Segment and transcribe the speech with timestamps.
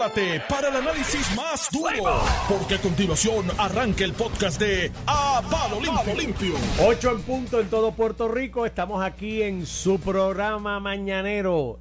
[0.00, 5.78] prepárate para el análisis más duro, porque a continuación arranca el podcast de A Palo
[5.80, 6.14] Limpio.
[6.14, 6.54] Limpio.
[6.86, 8.64] 8 en punto en todo Puerto Rico.
[8.64, 11.78] Estamos aquí en su programa mañanero.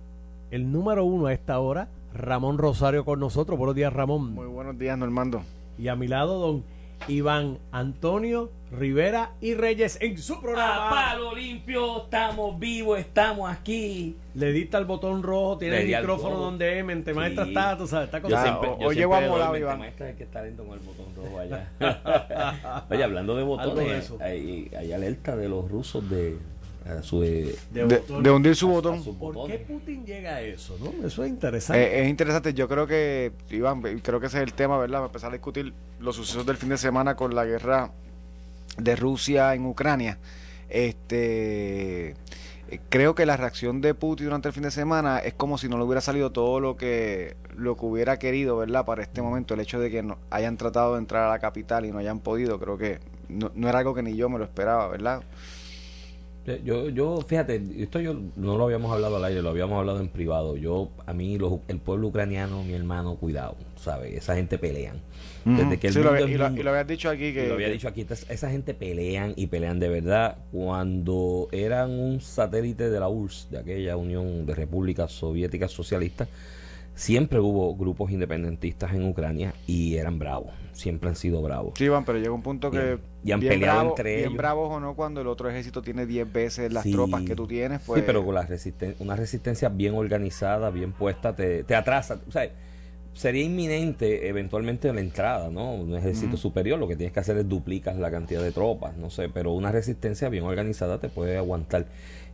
[0.52, 3.57] El número uno a esta hora, Ramón Rosario con nosotros.
[3.57, 4.33] Buenos días, Ramón.
[4.33, 5.43] Muy buenos días, Normando.
[5.77, 6.65] Y a mi lado, don
[7.07, 10.88] Iván Antonio Rivera y Reyes en su programa.
[10.88, 14.15] A palo limpio, estamos vivos, estamos aquí.
[14.36, 17.50] Le diste al botón rojo, tiene el micrófono donde es, mente maestra Sí.
[17.50, 19.79] está, tú sabes, está con Ya, siempre- yo siempre llevo a molado, Iván.
[19.79, 21.71] maestra el que está lento con el botón rojo allá.
[22.91, 24.18] Oye, hablando de de botones, eso.
[24.21, 26.38] hay, hay alerta de los rusos de
[26.98, 28.24] a su, de De, botón.
[28.24, 29.04] de hundir su botón.
[29.04, 30.78] ¿Por qué Putin llega a eso?
[30.80, 31.06] no?
[31.06, 31.82] Eso es interesante.
[31.82, 35.06] Eh, es interesante, yo creo que, Iván, creo que ese es el tema, ¿verdad?
[35.06, 37.92] Empezar a discutir los sucesos del fin de semana con la guerra
[38.78, 40.17] de Rusia en Ucrania.
[40.70, 45.58] Este, eh, creo que la reacción de Putin durante el fin de semana es como
[45.58, 48.86] si no le hubiera salido todo lo que lo que hubiera querido, ¿verdad?
[48.86, 51.85] Para este momento, el hecho de que no, hayan tratado de entrar a la capital
[51.85, 54.45] y no hayan podido, creo que no, no era algo que ni yo me lo
[54.45, 55.23] esperaba, ¿verdad?
[56.58, 60.08] Yo, yo, fíjate, esto yo no lo habíamos hablado al aire, lo habíamos hablado en
[60.09, 60.58] privado.
[60.58, 64.14] Yo, a mí, los- el pueblo ucraniano, mi hermano, cuidado, ¿sabes?
[64.16, 64.97] Esa gente pelean.
[65.45, 67.47] Desde que el Sí, mundo y, lo, mundo- y lo habías dicho aquí que...
[67.47, 70.38] Lo había dicho aquí, entonces, esa gente pelean y pelean de verdad.
[70.52, 76.28] Cuando eran un satélite de la URSS, de aquella Unión de Repúblicas Soviéticas Socialistas,
[77.00, 81.73] siempre hubo grupos independentistas en Ucrania y eran bravos, siempre han sido bravos.
[81.78, 82.78] Sí, Iván, pero llega un punto que.
[82.78, 83.00] Bien.
[83.23, 84.38] Y han peleado bravo- entre bien ellos.
[84.38, 86.91] bravos o no, cuando el otro ejército tiene 10 veces las Sí.
[86.91, 88.02] tropas que tú tienes, pues.
[88.02, 92.19] Sí, pero con la resisten una resistencia bien organizada, bien puesta, te, te atrasa.
[92.28, 92.50] O sea,
[93.13, 95.73] sería inminente eventualmente la entrada, ¿no?
[95.73, 99.09] Un ejército superior, lo que tienes que hacer es duplicas la cantidad de tropas, no
[99.09, 101.86] sé, pero una resistencia bien organizada te puede aguantar.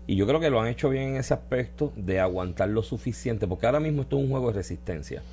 [0.08, 3.48] Y yo creo que lo han hecho bien en ese aspecto de aguantar lo suficiente,
[3.48, 5.24] porque ahora mismo esto es un juego de resistencia.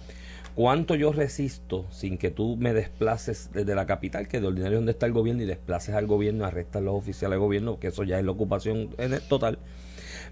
[0.54, 4.80] ¿Cuánto yo resisto sin que tú me desplaces desde la capital, que de ordinario es
[4.80, 7.88] donde está el gobierno, y desplaces al gobierno, arrestas a los oficiales del gobierno, que
[7.88, 9.58] eso ya es la ocupación en el total,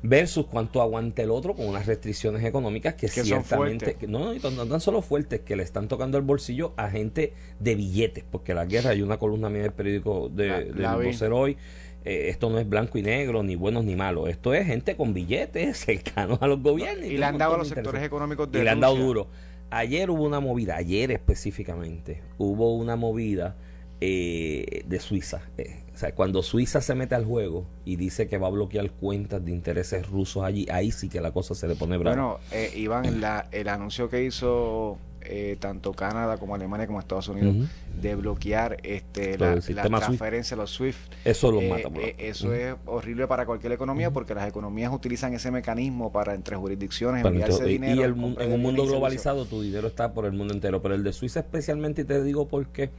[0.02, 4.66] versus cuánto aguanta el otro con unas restricciones económicas que, ciertamente, que no, no, no
[4.66, 8.64] tan solo fuertes, que le están tocando el bolsillo a gente de billetes, porque la
[8.66, 11.56] guerra, hay una columna mía del periódico de, La- del la vocero hoy,
[12.04, 15.12] eh, esto no es blanco y negro, ni buenos ni malos, esto es gente con
[15.14, 17.06] billetes cercanos a los gobiernos.
[17.06, 19.26] y le han dado a los sectores económicos de Y le han dado duro.
[19.72, 23.54] Ayer hubo una movida, ayer específicamente, hubo una movida
[24.00, 25.42] eh, de Suiza.
[25.58, 28.90] Eh, o sea, cuando Suiza se mete al juego y dice que va a bloquear
[28.92, 32.16] cuentas de intereses rusos allí, ahí sí que la cosa se le pone brava.
[32.16, 34.98] Bueno, eh, Iván, la- el anuncio que hizo
[35.32, 37.68] eh, tanto Canadá como Alemania como Estados Unidos
[38.00, 41.12] de bloquear este, la, transferencia, los SWIFT.
[41.24, 41.88] Eso los eh, mata.
[42.00, 42.44] eh, es
[42.84, 47.62] horrible para cualquier economía porque las economías utilizan ese mecanismo para entre jurisdicciones Pero enviarse
[47.62, 48.00] entonces, dinero.
[48.00, 51.04] y el en un mundo globalizado tu dinero está por el mundo entero, pero el
[51.04, 52.91] de Suiza especialmente, y te digo por qué.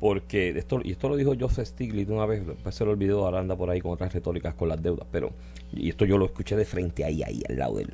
[0.00, 3.40] Porque esto, y esto lo dijo Joseph Stiglitz una vez, después se lo olvidó, ahora
[3.40, 5.30] anda por ahí con otras retóricas con las deudas, pero,
[5.74, 7.90] y esto yo lo escuché de frente ahí, ahí, al lado de él.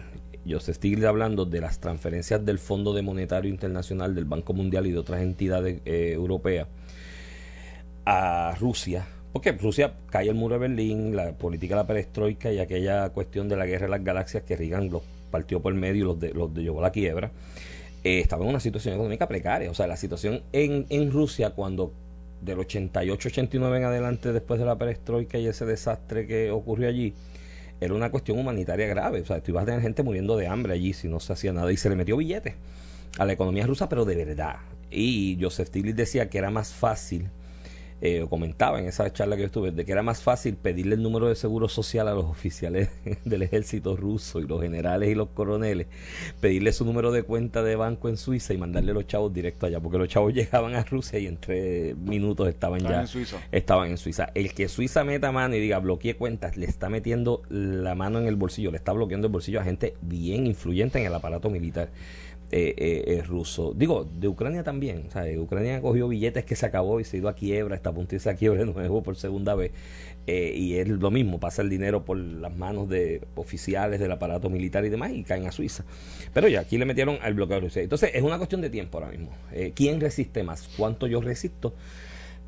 [0.48, 4.92] Joseph Stiglitz hablando de las transferencias del Fondo de Monetario Internacional, del Banco Mundial y
[4.92, 6.68] de otras entidades eh, europeas
[8.04, 9.06] a Rusia.
[9.32, 13.48] Porque Rusia cae el muro de Berlín, la política de la perestroika y aquella cuestión
[13.48, 16.32] de la guerra de las galaxias que Reagan los partió por medio y los, de,
[16.32, 17.30] los de- llevó a la quiebra.
[18.04, 19.70] eh, estaba en una situación económica precaria.
[19.70, 21.92] O sea, la situación en, en Rusia cuando
[22.40, 27.12] del 88-89 en adelante, después de la perestroika y ese desastre que ocurrió allí,
[27.80, 29.20] era una cuestión humanitaria grave.
[29.20, 31.52] O sea, tú ibas a tener gente muriendo de hambre allí si no se hacía
[31.52, 31.70] nada.
[31.72, 32.54] Y se le metió billetes
[33.18, 34.56] a la economía rusa, pero de verdad.
[34.90, 37.28] Y Joseph Stiglitz decía que era más fácil,
[38.00, 41.02] eh, comentaba en esa charla que yo estuve, de que era más fácil pedirle el
[41.02, 42.90] número de seguro social a los oficiales
[43.24, 45.86] del ejército ruso y los generales y los coroneles,
[46.40, 49.80] pedirle su número de cuenta de banco en Suiza y mandarle los chavos directo allá,
[49.80, 53.38] porque los chavos llegaban a Rusia y en tres minutos estaban Estaban ya en Suiza.
[53.52, 54.28] estaban en Suiza.
[54.34, 58.26] El que Suiza meta mano y diga bloqueé cuentas, le está metiendo la mano en
[58.26, 61.90] el bolsillo, le está bloqueando el bolsillo a gente bien influyente en el aparato militar
[62.52, 63.72] eh, eh, eh, ruso.
[63.74, 65.08] Digo, de Ucrania también.
[65.08, 67.92] De Ucrania cogió billetes que se acabó y se ha ido a quiebra, está a
[67.92, 69.72] punto de irse a quiebra de nuevo por segunda vez.
[70.28, 74.50] Eh, y es lo mismo, pasa el dinero por las manos de oficiales del aparato
[74.50, 75.84] militar y demás y caen a Suiza.
[76.34, 77.82] Pero ya, aquí le metieron al bloqueo de Rusia.
[77.82, 79.30] Entonces, es una cuestión de tiempo ahora mismo.
[79.52, 80.68] Eh, ¿Quién resiste más?
[80.76, 81.74] ¿Cuánto yo resisto?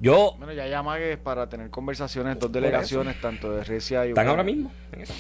[0.01, 4.31] Yo Bueno, ya amagues para tener conversaciones, dos delegaciones, tanto de Rusia y Están Ucrania.
[4.31, 5.15] ahora mismo en eso.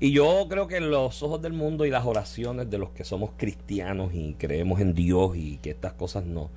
[0.00, 3.30] Y yo creo que los ojos del mundo y las oraciones de los que somos
[3.36, 6.48] cristianos y creemos en Dios y que estas cosas no.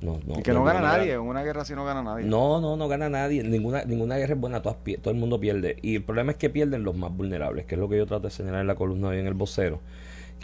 [0.00, 2.24] no, no Y que no gana nadie, en una guerra así no gana nadie.
[2.26, 3.44] No, no, no gana nadie.
[3.44, 5.76] Ninguna, ninguna guerra es buena, todas pie- todo el mundo pierde.
[5.80, 8.24] Y el problema es que pierden los más vulnerables, que es lo que yo trato
[8.24, 9.78] de señalar en la columna hoy en el vocero.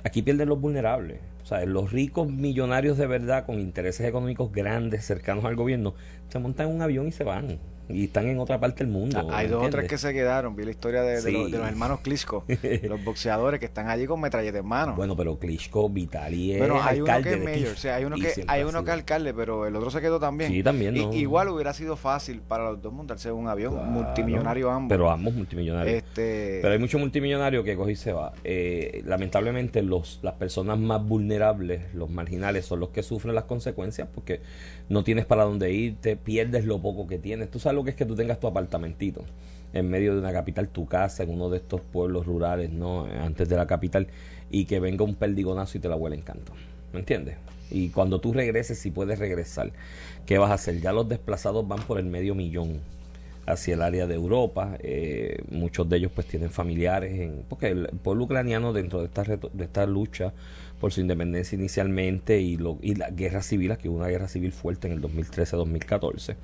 [0.04, 1.18] aquí pierden los vulnerables.
[1.42, 5.94] O sea, los ricos millonarios de verdad con intereses económicos grandes cercanos al gobierno
[6.28, 7.58] se montan en un avión y se van
[7.88, 9.28] y están en otra parte del mundo.
[9.30, 10.54] Ah, hay dos o tres que se quedaron.
[10.54, 12.44] Vi la historia de, los, hermanos Klitschko,
[12.82, 14.94] los boxeadores que están allí con metralletas en mano.
[14.94, 18.16] Bueno, pero Klitschko, Vitali es bueno, hay uno que es mayor, o sea, hay uno
[18.16, 20.52] que hay uno que es alcalde, pero el otro se quedó también.
[20.52, 20.96] Sí, también.
[21.12, 24.88] igual hubiera sido fácil para los dos montarse en un avión multimillonario ambos.
[24.90, 25.96] Pero ambos multimillonarios.
[25.96, 26.58] Este...
[26.60, 28.32] Pero hay muchos multimillonarios que coge y se va.
[28.44, 34.08] Eh, lamentablemente los las personas más vulnerables, los marginales, son los que sufren las consecuencias
[34.14, 34.40] porque
[34.88, 37.50] no tienes para dónde irte, pierdes lo poco que tienes.
[37.50, 39.24] Tú sabes lo que es que tú tengas tu apartamentito
[39.72, 43.04] en medio de una capital, tu casa, en uno de estos pueblos rurales, ¿no?
[43.04, 44.08] Antes de la capital,
[44.50, 46.52] y que venga un perdigonazo y te la huele en canto.
[46.92, 47.36] ¿Me entiendes?
[47.70, 49.72] Y cuando tú regreses, si puedes regresar,
[50.24, 50.80] ¿qué vas a hacer?
[50.80, 52.80] Ya los desplazados van por el medio millón
[53.44, 54.78] hacia el área de Europa.
[54.80, 59.22] Eh, muchos de ellos pues tienen familiares, en, porque el pueblo ucraniano dentro de esta,
[59.22, 60.32] de esta lucha
[60.80, 64.52] por su independencia inicialmente y, lo, y las guerras civiles, que hubo una guerra civil
[64.52, 66.36] fuerte en el 2013-2014,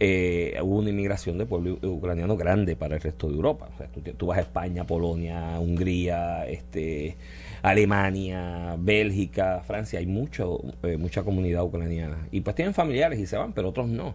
[0.00, 3.68] eh, hubo una inmigración de pueblo ucraniano grande para el resto de Europa.
[3.72, 7.16] O sea, tú, vas a España, Polonia, Hungría, este,
[7.62, 12.26] Alemania, Bélgica, Francia, hay mucho, eh, mucha comunidad ucraniana.
[12.32, 14.14] Y pues tienen familiares y se van, pero otros no.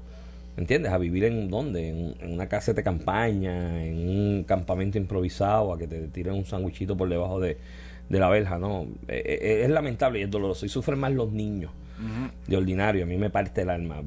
[0.58, 0.92] ¿Entiendes?
[0.92, 1.90] A vivir en dónde?
[1.90, 6.98] En, una casa de campaña, en un campamento improvisado, a que te tiren un sándwichito
[6.98, 7.58] por debajo de,
[8.10, 8.88] de la verja, ¿no?
[9.08, 10.66] Eh, eh, es lamentable y es doloroso.
[10.66, 11.72] Y sufren más los niños
[12.48, 13.04] de ordinario.
[13.04, 14.02] A mí me parte el alma.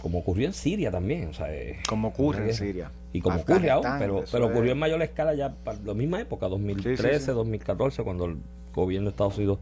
[0.00, 1.28] Como ocurrió en Siria también.
[1.28, 1.48] O sea,
[1.88, 2.90] como ocurre en Siria.
[3.12, 6.48] Y como ocurre aún, pero, pero ocurrió en mayor escala ya para la misma época,
[6.48, 8.36] 2013, 2014, cuando el
[8.74, 9.58] gobierno de Estados Unidos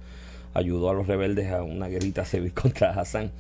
[0.55, 3.33] ayudó a los rebeldes a una guerrita civil contra Hassan.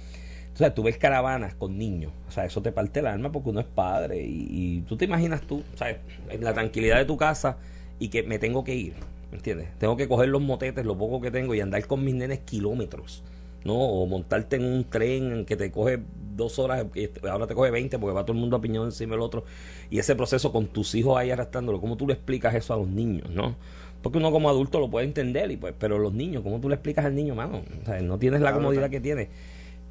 [0.52, 2.12] O sea, tú ves caravanas con niños.
[2.29, 4.20] O sea, eso te parte el alma porque uno es padre.
[4.23, 5.97] Y, y tú te imaginas tú, o sea,
[6.29, 7.58] en la tranquilidad de tu casa
[8.00, 8.94] y que me tengo que ir
[9.30, 9.68] ¿Me entiendes?
[9.78, 13.22] Tengo que coger los motetes, lo poco que tengo, y andar con mis nenes kilómetros.
[13.64, 13.74] ¿no?
[13.74, 16.00] O montarte en un tren que te coge
[16.36, 19.12] dos horas, y ahora te coge 20 porque va todo el mundo a piñón encima
[19.12, 19.44] del otro.
[19.90, 22.88] Y ese proceso con tus hijos ahí arrastrándolo, ¿cómo tú le explicas eso a los
[22.88, 23.56] niños, no?
[24.02, 26.76] Porque uno como adulto lo puede entender, y pues, pero los niños, ¿cómo tú le
[26.76, 27.62] explicas al niño, mano?
[27.82, 29.28] O sea, no tienes la comodidad que tienes.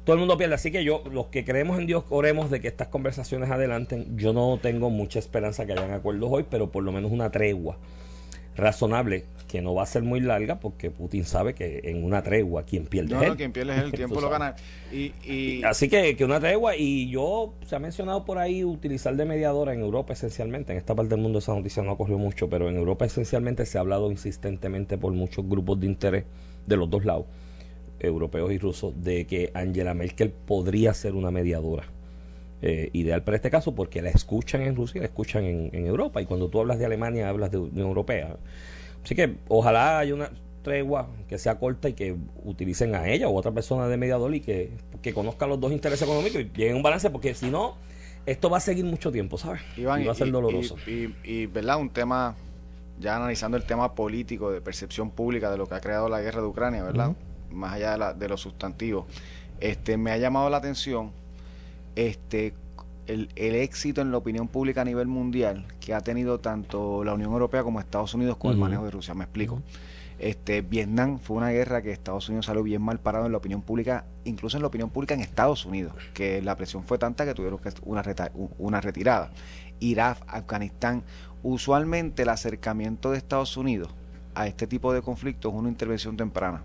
[0.02, 0.54] Todo el mundo pierde.
[0.54, 4.16] Así que yo, los que creemos en Dios, oremos de que estas conversaciones adelanten.
[4.16, 7.76] Yo no tengo mucha esperanza que hayan acuerdos hoy, pero por lo menos una tregua
[8.56, 12.62] razonable que no va a ser muy larga porque Putin sabe que en una tregua
[12.62, 13.36] quien pierde es él.
[13.36, 14.54] quien pierde es el tiempo lo gana.
[14.92, 19.24] Y, Así que, que una tregua y yo, se ha mencionado por ahí utilizar de
[19.24, 22.68] mediadora en Europa esencialmente, en esta parte del mundo esa noticia no ocurrió mucho, pero
[22.68, 26.24] en Europa esencialmente se ha hablado insistentemente por muchos grupos de interés
[26.66, 27.26] de los dos lados,
[27.98, 31.84] europeos y rusos, de que Angela Merkel podría ser una mediadora
[32.62, 36.20] eh, ideal para este caso porque la escuchan en Rusia y la escuchan en, Europa.
[36.20, 38.36] Y cuando tú hablas de Alemania, hablas de Unión Europea.
[39.02, 40.30] Así que ojalá haya una
[40.62, 42.14] tregua que sea corta y que
[42.44, 46.06] utilicen a ella o otra persona de mediador y que, que conozcan los dos intereses
[46.06, 47.76] económicos y lleguen a un balance porque si no,
[48.26, 49.62] esto va a seguir mucho tiempo, ¿sabes?
[49.76, 50.76] y va a ser doloroso.
[50.86, 51.78] Y, ¿verdad?
[51.78, 52.36] Un tema,
[52.98, 56.42] ya analizando el tema político de percepción pública de lo que ha creado la guerra
[56.42, 57.16] de Ucrania, ¿verdad?
[57.50, 59.06] Más allá de, la, de los sustantivos.
[59.60, 61.12] Este, me ha llamado la atención
[61.96, 62.54] este,
[63.06, 67.32] el, éxito en la opinión pública a nivel mundial que ha tenido tanto la Unión
[67.32, 69.14] Europea como Estados Unidos con el manejo de Rusia.
[69.14, 69.62] Me explico.
[70.18, 73.62] Este, Vietnam fue una guerra que Estados Unidos salió bien mal parado en la opinión
[73.62, 77.32] pública, incluso en la opinión pública en Estados Unidos, que la presión fue tanta que
[77.32, 78.02] tuvieron que una,
[78.58, 79.30] una retirada.
[79.80, 81.04] Irak, Afganistán,
[81.42, 83.88] usualmente el acercamiento de Estados Unidos
[84.34, 86.62] a este tipo de conflictos es una intervención temprana.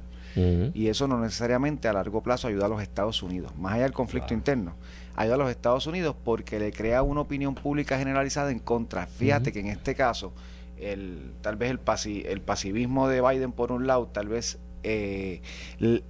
[0.74, 3.94] Y eso no necesariamente a largo plazo ayuda a los Estados Unidos, más allá del
[3.94, 4.74] conflicto interno
[5.16, 9.08] ayuda a los Estados Unidos porque le crea una opinión pública generalizada en contra.
[9.08, 10.34] Fíjate que en este caso,
[10.78, 11.80] el, tal vez el,
[12.26, 15.42] el pasivismo de Biden por un lado, tal vez eh,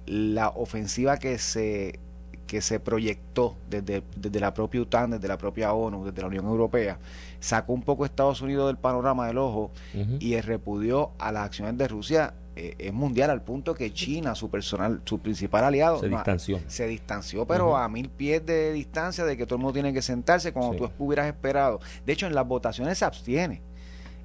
[0.06, 2.00] la ofensiva que se
[2.46, 6.46] que se proyectó desde, desde la propia OTAN, desde la propia ONU, desde la Unión
[6.46, 6.98] Europea,
[7.40, 9.72] sacó un poco Estados Unidos del panorama del ojo
[10.20, 14.48] y repudió a las acciones de Rusia eh, es mundial al punto que China, su
[14.48, 16.58] personal, su principal aliado, se distanció.
[16.68, 20.00] Se distanció, pero a mil pies de distancia de que todo el mundo tiene que
[20.00, 21.80] sentarse como tú hubieras esperado.
[22.06, 23.60] De hecho, en las votaciones se abstiene.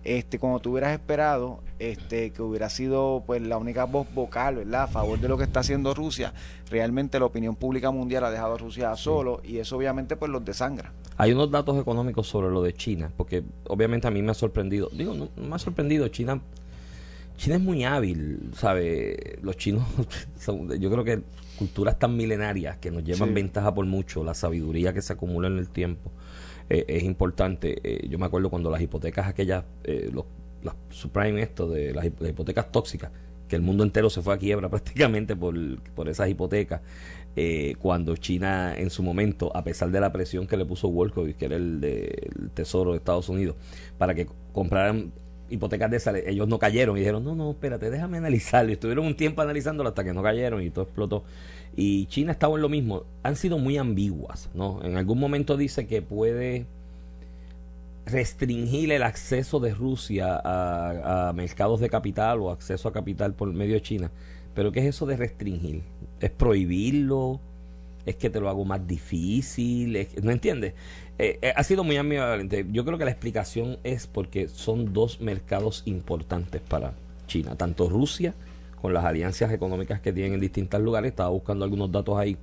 [0.06, 4.84] Este, como tú hubieras esperado, este, que hubiera sido pues la única voz vocal, ¿verdad?
[4.84, 6.34] A favor de lo que está haciendo Rusia.
[6.70, 10.44] Realmente la opinión pública mundial ha dejado a Rusia solo y eso obviamente pues los
[10.44, 10.94] desangra.
[11.18, 14.90] Hay unos datos económicos sobre lo de China, porque obviamente a mí me ha sorprendido.
[14.92, 16.08] Digo, no me ha sorprendido.
[16.08, 16.42] China
[17.38, 19.40] China es muy hábil, ¿sabe?
[19.42, 19.88] Los chinos
[20.40, 21.24] son, yo creo que
[21.58, 25.58] culturas tan milenarias que nos llevan ventaja por mucho, la sabiduría que se acumula en
[25.60, 26.12] el tiempo
[26.70, 27.80] eh, es importante.
[27.84, 30.26] Eh, yo me acuerdo cuando las hipotecas aquellas, eh, los,
[30.64, 33.12] las subprime esto de las, hipotecas tóxicas,
[33.48, 35.56] que el mundo entero se fue a quiebra prácticamente por,
[35.94, 36.82] por esas hipotecas.
[37.80, 41.46] Cuando China en su momento, a pesar de la presión que le puso Wolfowitz, que
[41.46, 43.56] era el del Tesoro de Estados Unidos,
[43.98, 45.14] para que compraran
[45.52, 48.72] hipotecas de esas, ellos no cayeron y dijeron, no, no, espérate, déjame analizarlo.
[48.72, 51.24] Estuvieron un tiempo analizándolo hasta que no cayeron y todo explotó.
[51.76, 53.04] Y China estaba en lo mismo.
[53.24, 54.84] Han sido muy ambiguas, ¿no?
[54.84, 56.66] En algún momento dice que puede
[58.06, 63.54] restringir el acceso de Rusia a, a mercados de capital o acceso a capital por
[63.54, 64.12] medio de China.
[64.54, 65.84] Pero ¿qué es eso de restringir?
[66.20, 67.40] ¿Es prohibirlo?
[68.06, 70.08] ¿Es que te lo hago más difícil?
[70.22, 70.74] ¿No entiendes?
[71.18, 72.66] Eh, eh, ha sido muy ambivalente.
[72.72, 76.94] Yo creo que la explicación es porque son dos mercados importantes para
[77.28, 78.34] China, tanto Rusia
[78.82, 81.12] con las alianzas económicas que tienen en distintos lugares.
[81.12, 82.38] Estaba buscando algunos datos ahí.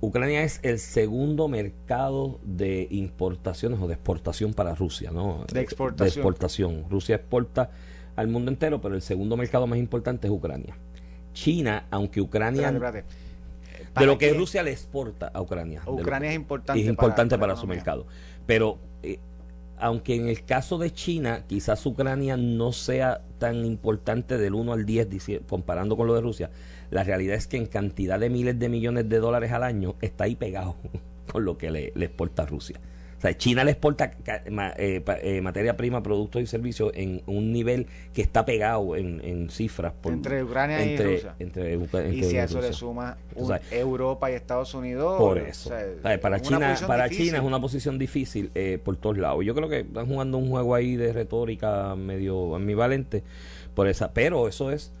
[0.00, 5.44] Ucrania es el segundo mercado de importaciones o de exportación para Rusia, ¿no?
[5.52, 5.96] De exportación.
[5.96, 6.84] De exportación.
[6.90, 7.70] Rusia exporta
[8.16, 10.76] al mundo entero, pero el segundo mercado más importante es Ucrania.
[11.32, 12.68] China, aunque Ucrania...
[12.68, 13.23] Espérate, espérate.
[13.86, 14.34] De ¿Para lo que qué?
[14.38, 15.82] Rusia le exporta a Ucrania.
[15.86, 18.06] Ucrania es importante es importante para- para, para la su mercado.
[18.46, 19.18] Pero eh,
[19.78, 24.86] aunque en el caso de China, quizás Ucrania no sea tan importante del 1 al
[24.86, 26.50] 10 dici- comparando con lo de Rusia,
[26.90, 30.24] la realidad es que en cantidad de miles de millones de dólares al año está
[30.24, 30.76] ahí pegado
[31.32, 32.80] con lo que le, le exporta a Rusia.
[33.28, 34.10] Sea, China le exporta
[34.76, 39.48] eh, eh, materia prima, productos y servicios en un nivel que está pegado en, en
[39.48, 39.92] cifras.
[40.00, 41.34] por- Entre Ucrania y Rusia.
[41.38, 41.74] entre
[42.12, 42.70] Y si a eso Rusia.
[42.70, 43.54] le suma un-.
[43.70, 45.16] Europa y Estados Unidos.
[45.18, 45.70] Por o eso.
[46.20, 47.26] Para, China, para difícil.
[47.26, 49.44] China es una posición difícil eh, por todos lados.
[49.44, 53.22] Yo creo que están jugando un juego ahí de retórica medio ambivalente
[53.74, 54.12] por esa.
[54.12, 54.92] Pero eso es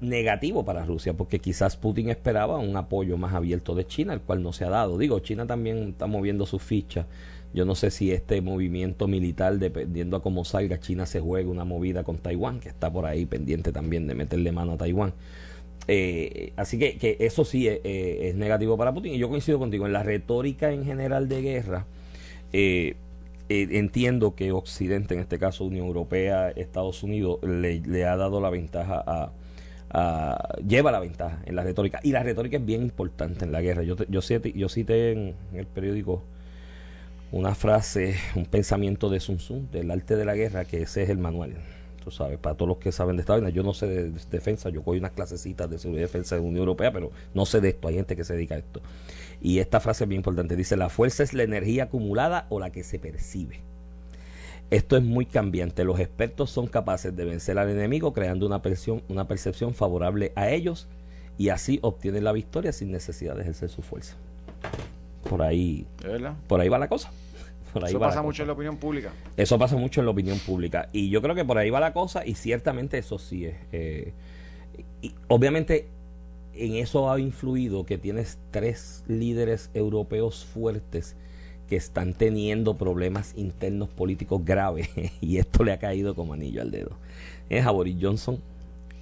[0.00, 4.42] negativo para Rusia porque quizás Putin esperaba un apoyo más abierto de China, el cual
[4.42, 4.98] no se ha dado.
[4.98, 7.06] Digo, China también está moviendo sus fichas.
[7.54, 11.64] Yo no sé si este movimiento militar, dependiendo a cómo salga, China se juegue una
[11.64, 15.14] movida con Taiwán, que está por ahí pendiente también de meterle mano a Taiwán.
[15.88, 19.14] Eh, así que, que eso sí es, eh, es negativo para Putin.
[19.14, 21.86] Y yo coincido contigo en la retórica en general de guerra.
[22.52, 22.96] eh,
[23.48, 28.40] eh, entiendo que Occidente, en este caso Unión Europea, Estados Unidos, le, le ha dado
[28.40, 29.32] la ventaja a,
[29.90, 32.00] a- lleva la ventaja en la retórica.
[32.02, 33.82] Y la retórica es bien importante en la guerra.
[33.82, 36.22] Yo, yo, cité, yo cité en el periódico
[37.32, 41.10] una frase, un pensamiento de Sun Tzu, del arte de la guerra, que ese es
[41.10, 41.54] el manual.
[42.02, 44.20] Tú sabes, para todos los que saben de esta vaina, yo no sé de, de
[44.30, 47.44] defensa, yo cojo unas clasecitas de seguridad y defensa de la Unión Europea, pero no
[47.46, 48.80] sé de esto, hay gente que se dedica a esto.
[49.40, 52.70] Y esta frase es bien importante, dice, la fuerza es la energía acumulada o la
[52.70, 53.60] que se percibe.
[54.70, 55.84] Esto es muy cambiante.
[55.84, 60.50] Los expertos son capaces de vencer al enemigo creando una, percepción- una percepción favorable a
[60.50, 60.88] ellos
[61.38, 64.16] y así obtienen la victoria sin necesidad de ejercer su fuerza.
[65.28, 65.86] Por ahí,
[66.48, 67.10] por ahí va la cosa.
[67.72, 69.12] Por ahí Eso va pasa mucho en la opinión pública.
[69.36, 70.88] Eso pasa mucho en la opinión pública.
[70.92, 73.56] Y yo creo que por ahí va la cosa y ciertamente eso sí es.
[73.72, 74.14] eh,
[75.02, 75.86] y obviamente
[76.54, 81.16] en eso ha influido que tienes tres líderes europeos fuertes
[81.68, 84.88] que están teniendo problemas internos políticos graves
[85.20, 86.90] y esto le ha caído como anillo al dedo.
[87.48, 88.38] Es a Boris Johnson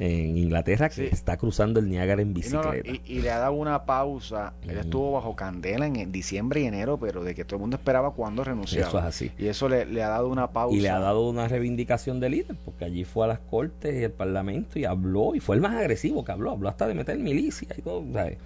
[0.01, 1.09] en Inglaterra que Sí.
[1.13, 2.91] está cruzando el Niágara en Y, no, no, bicicleta.
[3.07, 4.53] y- y le ha dado una pausa.
[4.67, 8.11] Él estuvo bajo candela en, diciembre y enero, pero de que todo el mundo esperaba
[8.11, 8.89] cuándo renunciaba.
[8.89, 9.31] Eso es así.
[9.39, 10.77] Y eso le, le ha dado una pausa.
[10.77, 14.03] Y le ha dado una reivindicación de líder, porque allí fue a las cortes y
[14.05, 17.17] al parlamento y habló, y fue el más agresivo que habló, habló hasta de meter
[17.19, 18.03] milicia y todo.
[18.13, 18.39] ¿sabes?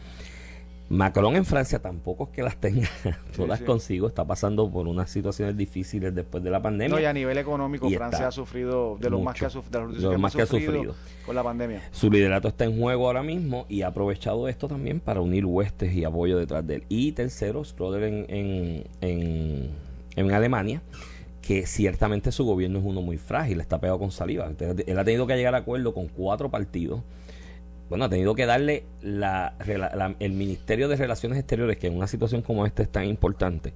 [0.91, 2.89] Macron en Francia tampoco es que las tenga
[3.37, 3.65] todas sí.
[3.67, 6.95] consigo, está pasando por unas situaciones difíciles después de la pandemia.
[6.97, 9.81] No, y a nivel económico, Francia ha sufrido de los más que ha, suf- de
[10.01, 10.95] los que más que ha sufrido.
[11.27, 11.83] con la pandemia.
[11.93, 15.93] Su liderato está en juego ahora mismo y ha aprovechado esto también para unir huestes
[15.93, 16.85] y apoyo detrás de él.
[16.89, 19.71] Y tercero, Schröder en, en, en,
[20.17, 20.81] en Alemania,
[21.43, 24.51] que ciertamente su gobierno es uno muy frágil, está pegado con saliva.
[24.87, 27.03] Él ha tenido que llegar a acuerdo con cuatro partidos.
[27.89, 29.55] Bueno, ha tenido que darle la,
[30.19, 33.73] el Ministerio de Relaciones Exteriores, que en una situación como esta es tan importante,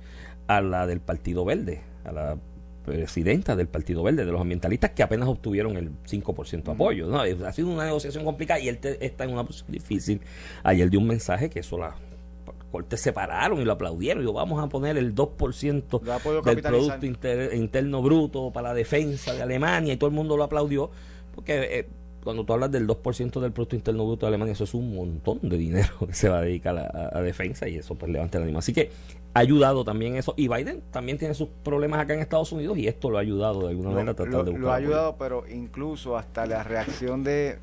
[0.47, 2.37] a la del Partido Verde, a la
[2.85, 7.07] presidenta del Partido Verde, de los ambientalistas, que apenas obtuvieron el 5% de apoyo.
[7.07, 7.21] ¿no?
[7.21, 10.21] Ha sido una negociación complicada y él te- está en una posición difícil.
[10.64, 11.95] Ayer dio un mensaje que eso la
[12.73, 14.26] cortes separaron y lo aplaudieron.
[14.26, 16.62] Y vamos a poner el 2% Lo ha podido del.
[16.87, 20.90] Producto Inter- Interno Bruto para la defensa de Alemania y todo el mundo lo aplaudió
[21.35, 21.88] porque eh,
[22.25, 25.38] cuando tú hablas del 2% del Producto Interno Bruto de Alemania, eso es un montón
[25.43, 28.38] de dinero que se va a dedicar a, a- a defensa y eso pues levanta
[28.38, 28.59] el ánimo.
[28.61, 28.91] Así que
[29.35, 30.35] ha ayudado también eso.
[30.37, 33.62] Y Biden también tiene sus problemas acá en Estados Unidos y esto lo ha ayudado
[33.62, 34.88] de alguna Lo, manera a tratar lo- de lo buscar ha apoyo.
[34.88, 37.57] ayudado, pero incluso hasta la reacción de,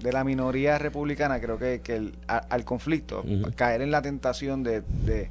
[0.00, 3.24] de la minoría republicana, creo que, que el- a- al conflicto,
[3.56, 5.30] caer en la tentación de, de,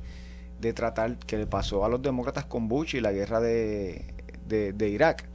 [0.61, 4.03] de tratar, que le pasó a los demócratas con Bush y la guerra de
[4.91, 5.25] Irak,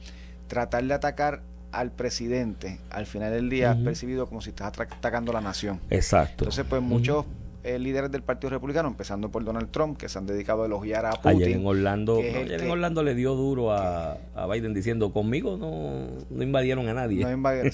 [0.47, 5.35] tratar de atacar al presidente, al final del día percibido como si estás atacando a
[5.35, 5.79] la nación.
[5.89, 6.43] Exacto.
[6.45, 7.25] Entonces, pues muchos
[7.63, 11.05] eh, líderes del Partido Republicano, empezando por Donald Trump, que se han dedicado a elogiar
[11.05, 11.29] a Putin.
[11.43, 15.13] Ayer en Orlando, no, ayer que- en Orlando le dio duro a, a Biden diciendo,
[15.13, 17.23] conmigo no, no invadieron a nadie.
[17.23, 17.71] No invadieron,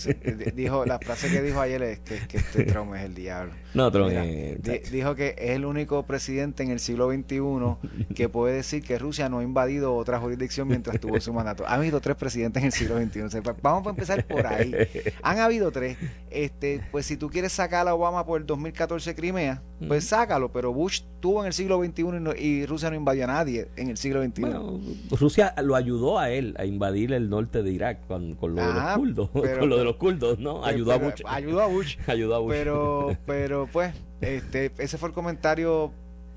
[0.56, 3.54] dijo, la frase que dijo ayer es que, que este Trump es el diablo.
[3.74, 8.30] No, Mira, es- di- dijo que es el único presidente en el siglo XXI que
[8.30, 11.66] puede decir que Rusia no ha invadido otra jurisdicción mientras tuvo su mandato.
[11.68, 13.22] Han habido tres presidentes en el siglo XXI.
[13.22, 14.74] O sea, pa- vamos a empezar por ahí.
[15.22, 15.98] Han habido tres.
[16.30, 20.52] Este, pues si tú quieres sacar a Obama por el 2014 Crimea, pues sácalo.
[20.52, 23.68] Pero Bush tuvo en el siglo XXI y, no- y Rusia no invadió a nadie
[23.76, 24.42] en el siglo XXI.
[24.42, 24.80] Bueno,
[25.20, 28.74] Rusia lo ayudó a él a invadir el norte de Irak con, con lo de
[28.74, 29.30] los kurdos.
[29.42, 30.62] pero- con lo de los kurdos, ¿no?
[30.62, 31.22] Pero- Ayudó a pero- Bush.
[31.26, 31.98] Ayudó a Bush.
[32.08, 32.52] Ayudó a Bush.
[32.54, 35.92] Pero, pero pues, este, ese fue el comentario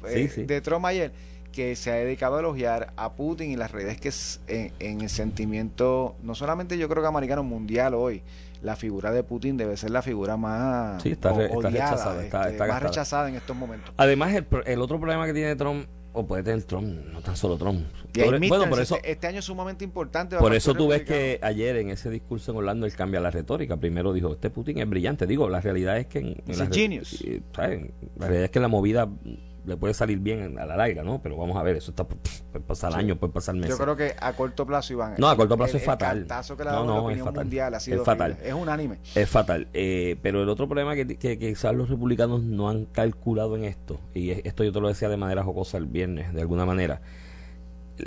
[0.07, 0.43] eh, Sí, sí.
[0.45, 1.13] de Trump ayer,
[1.53, 4.73] que se ha dedicado a elogiar a Putin y la realidad es que es en,
[4.79, 8.23] en el sentimiento, no solamente yo creo que americano mundial hoy,
[8.63, 12.25] la figura de Putin debe ser la figura más Sí, está re- está odiada, rechazada,
[12.25, 13.93] está- este, más rechazada en estos momentos.
[13.97, 17.57] Además, el, el otro problema que tiene Trump, o puede tener Trump, no tan solo
[17.57, 17.87] Trump.
[18.13, 20.37] Y bueno, por midterms, eso, este, este año es sumamente importante.
[20.39, 23.77] por eso tú ves que ayer en ese discurso en Orlando él cambia la retórica.
[23.77, 25.27] Primero dijo, este Putin es brillante.
[25.27, 26.19] Digo, la realidad es que...
[26.19, 27.25] En, en la, genius.
[27.57, 27.67] La
[28.27, 29.09] realidad es que la movida
[29.67, 31.21] le puede salir bien a la larga, ¿no?
[31.23, 33.71] Pero vamos a ver, eso está puede pasar años, puede pasar meses.
[33.71, 35.15] Yo creo que a corto plazo, Iván.
[35.19, 36.19] No, a corto plazo el- es fatal.
[36.19, 37.45] El que No, no, es fatal.
[37.45, 38.33] mundial ha Es fatal.
[38.33, 38.49] horrible.
[38.49, 38.99] Es unánime.
[39.15, 39.69] Es fatal.
[39.73, 43.65] Eh, pero el otro problema que, que, que quizás los republicanos no han calculado en
[43.65, 46.65] esto, y es- esto yo te lo decía de manera jocosa el viernes, de alguna
[46.67, 47.01] manera,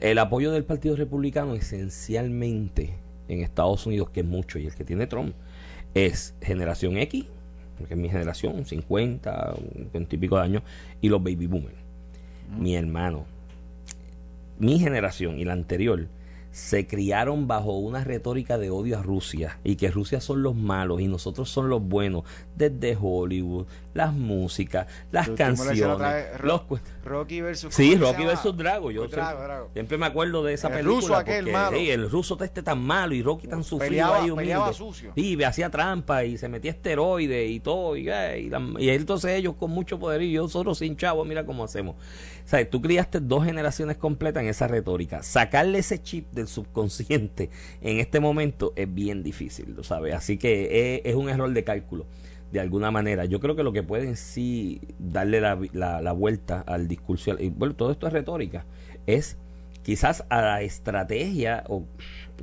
[0.01, 2.95] el apoyo del Partido Republicano esencialmente
[3.27, 5.33] en Estados Unidos, que es mucho, y el que tiene Trump,
[5.93, 7.25] es generación X,
[7.87, 10.63] que es mi generación, 50, 50 y pico de años,
[11.01, 11.77] y los baby boomers.
[12.57, 13.25] Mi hermano,
[14.59, 16.07] mi generación y la anterior
[16.53, 21.01] se criaron bajo una retórica de odio a Rusia y que Rusia son los malos
[21.01, 26.61] y nosotros son los buenos desde Hollywood, las músicas, las canciones, vez, los
[27.03, 27.73] Rocky versus.
[27.73, 28.91] Sí, ¿cómo se Rocky versus Drago.
[28.91, 29.69] Yo Drago, siempre, Drago.
[29.73, 30.95] siempre me acuerdo de esa El película.
[31.01, 31.77] ruso aquel porque, malo.
[31.77, 34.73] el ruso este tan malo y Rocky tan sufrido Peleaba- ahí humilde.
[34.73, 35.11] sucio.
[35.15, 37.97] Sí, me hacía trampa y se metía esteroides y todo.
[37.97, 41.45] Y, eh, y, la- y entonces ellos con mucho poder y nosotros sin chavo, mira
[41.47, 41.95] cómo hacemos.
[42.45, 45.23] O sea, tú criaste dos generaciones completas en esa retórica.
[45.23, 47.49] Sacarle ese chip subconsciente
[47.81, 50.13] en este momento es bien difícil, ¿lo sabes?
[50.15, 52.05] Así que es, es un error de cálculo
[52.51, 53.25] de alguna manera.
[53.25, 57.49] Yo creo que lo que pueden sí darle la, la- la vuelta al discurso, y
[57.49, 58.65] bueno, todo esto es retórica,
[59.07, 59.37] es
[59.81, 61.83] quizás a la estrategia o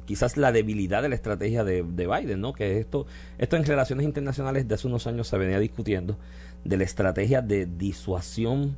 [0.05, 2.53] quizás la debilidad de la estrategia de, de Biden, ¿no?
[2.53, 3.07] Que esto,
[3.39, 6.19] esto en relaciones internacionales de hace unos años se venía discutiendo
[6.65, 8.77] de la estrategia de disuasión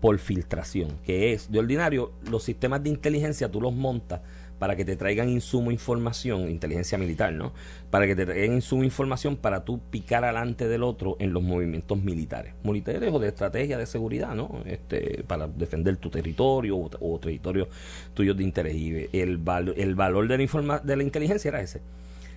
[0.00, 4.20] por filtración, que es de ordinario los sistemas de inteligencia tú los montas
[4.62, 7.52] para que te traigan insumo información, inteligencia militar, ¿no?
[7.90, 12.00] Para que te traigan insumo información para tú picar alante del otro en los movimientos
[12.00, 14.62] militares, militares o de estrategia de seguridad, ¿no?
[14.64, 17.66] Este, para defender tu territorio o, o territorio
[18.14, 18.76] de interés.
[18.76, 21.80] Y el, val- el valor de la, informa- de la inteligencia era ese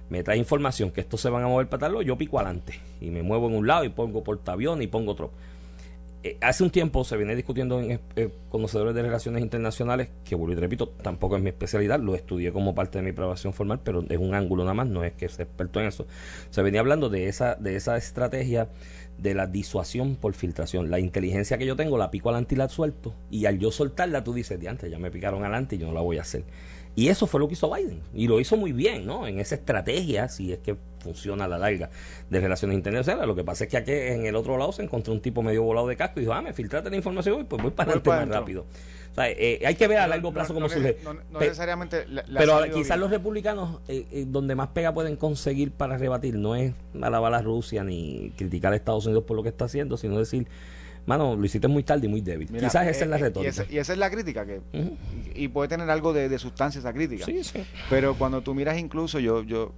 [0.09, 3.11] me trae información que estos se van a mover para tal yo pico adelante y
[3.11, 5.29] me muevo en un lado y pongo portaavión y pongo otro.
[6.25, 10.53] Eh, hace un tiempo se viene discutiendo en eh, conocedores de relaciones internacionales, que vuelvo
[10.53, 14.03] y repito, tampoco es mi especialidad, lo estudié como parte de mi aprobación formal, pero
[14.09, 16.07] es un ángulo nada más, no es que sea experto en eso.
[16.49, 18.69] Se venía hablando de esa, de esa estrategia
[19.19, 20.89] de la disuasión por filtración.
[20.89, 24.23] La inteligencia que yo tengo la pico adelante y la suelto, y al yo soltarla
[24.23, 26.43] tú dices, de antes ya me picaron adelante y yo no la voy a hacer.
[26.95, 27.99] Y eso fue lo que hizo Biden.
[28.13, 29.27] Y lo hizo muy bien, ¿no?
[29.27, 31.89] En esa estrategia, si es que funciona a la larga,
[32.29, 33.27] de relaciones internacionales.
[33.27, 35.61] Lo que pasa es que aquí en el otro lado se encontró un tipo medio
[35.63, 38.09] volado de casco y dijo, ah, me filtrate la información y pues voy para adelante
[38.09, 38.65] más rápido.
[39.11, 40.97] O sea, eh, hay que ver a No, largo plazo no, cómo no, surge.
[41.03, 42.05] No, necesariamente.
[42.07, 46.35] la- la pero quizás los republicanos, eh, eh, donde más pega pueden conseguir para rebatir,
[46.35, 49.95] no es alabar a Rusia ni criticar a Estados Unidos por lo que está haciendo,
[49.97, 50.47] sino decir,
[51.05, 52.47] mano, lo hiciste muy tarde y muy débil.
[52.51, 53.47] Mira, quizás esa eh, es la eh, retórica.
[53.47, 54.61] Y esa, y esa es la crítica, que
[55.35, 57.25] y, y puede tener algo de, de sustancia esa crítica.
[57.25, 57.59] Sí, sí.
[57.89, 59.71] Pero cuando tú miras incluso, yo yo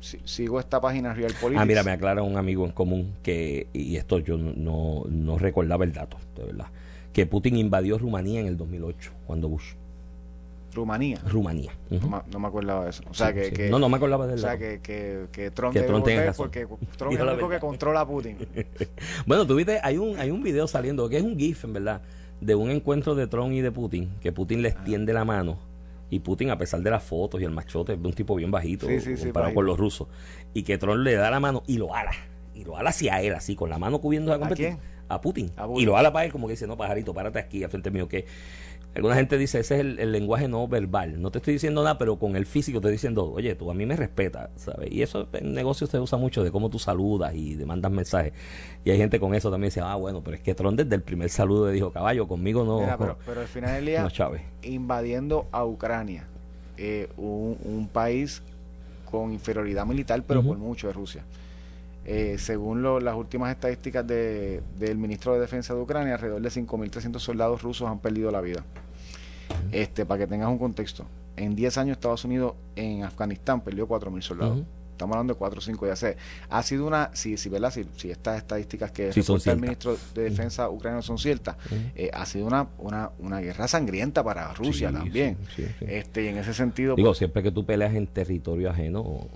[0.00, 1.62] si- sigo esta página Real Politics.
[1.62, 5.38] Ah, mira, me aclara un amigo en común que, y esto yo no, no, no
[5.38, 6.66] recordaba el dato, de verdad,
[7.12, 9.72] que Putin invadió Rumanía en el 2008, cuando Bush.
[10.76, 11.18] Rumanía.
[11.26, 11.72] Rumanía.
[11.90, 13.02] No, me- no me acordaba de eso.
[13.10, 13.50] O sea, Sí, que, sí.
[13.52, 16.26] que- No, no me acordaba del O sea, que, que, que Trump Que Trump volver
[16.26, 16.44] razón.
[16.44, 18.36] porque Trump es el único que controla a Putin.
[19.26, 22.02] Bueno, tú viste, hay un, hay un video saliendo que es un GIF, en verdad,
[22.40, 24.62] de un encuentro de Trump y de Putin, que Putin Ah.
[24.62, 25.58] le extiende la mano.
[26.08, 28.50] Y Putin, a pesar de las fotos y el machote, es de un tipo bien
[28.52, 30.06] bajito, Sí, comparado con los rusos.
[30.54, 32.12] Y que Trump le da la mano y lo ala.
[32.54, 34.78] Y lo ala hacia él, así, con la mano cubriendo la quién?
[35.08, 35.50] A Putin.
[35.56, 35.82] A Putin.
[35.82, 38.06] Y lo ala para él, como que dice, no, pajarito, párate aquí, al frente mío,
[38.08, 38.24] que
[38.96, 41.20] Alguna gente dice, ese es el, lenguaje no verbal.
[41.20, 43.74] No te estoy diciendo nada, pero con el físico te estoy diciendo, oye, tú a
[43.74, 44.90] mí me respetas, ¿sabes?
[44.90, 48.32] Y eso en negocios se usa mucho de cómo tú saludas y de mandas mensajes.
[48.86, 51.02] Y hay gente con eso también dice, ah, bueno, pero es que Tron desde el
[51.02, 53.18] primer saludo le dijo, caballo, conmigo no.
[53.26, 54.08] pero, al final del día,
[54.62, 56.24] invadiendo a Ucrania,
[56.78, 58.42] eh, un, país
[59.10, 61.22] con inferioridad militar, pero por mucho de Rusia.
[62.08, 67.18] Eh, según las últimas estadísticas de, del ministro de Defensa de Ucrania, alrededor de 5.300
[67.18, 68.64] soldados rusos han perdido la vida.
[69.72, 71.04] Este, para que tengas un contexto,
[71.36, 74.62] en 10 años Estados Unidos en Afganistán perdió 4.000 soldados.
[74.92, 76.16] Estamos hablando de 4 o 5 ya sé.
[76.48, 77.70] Ha sido una, si, si, ¿verdad?
[77.70, 81.56] si, estas estadísticas que sí, el ministro de Defensa ucraniano son ciertas,
[81.94, 85.36] eh, ha sido una, una, una, guerra sangrienta para Rusia también.
[85.80, 86.94] este y en ese sentido...
[86.94, 89.28] Digo, pues siempre que tú peleas en territorio ajeno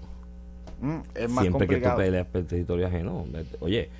[1.14, 3.26] es más Siempre que tú peleas por territorio ajeno.
[3.60, 3.90] Oye,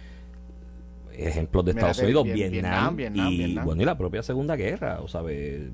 [1.13, 5.23] ejemplos de Estados Unidos, Vietnam, y bueno y la propia Segunda Guerra, o sea,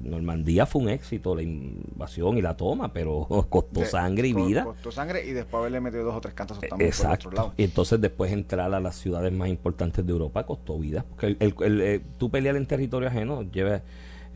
[0.02, 4.64] Normandía fue un éxito, la invasión y la toma, pero costó sangre y vida.
[4.64, 7.24] Costó sangre y después haberle metido dos o tres cantos también Exacto.
[7.24, 7.54] por otro lado.
[7.56, 11.54] Y entonces después entrar a las ciudades más importantes de Europa costó vida, porque el,
[11.60, 13.82] el, eh, tú pelear en territorio ajeno lleva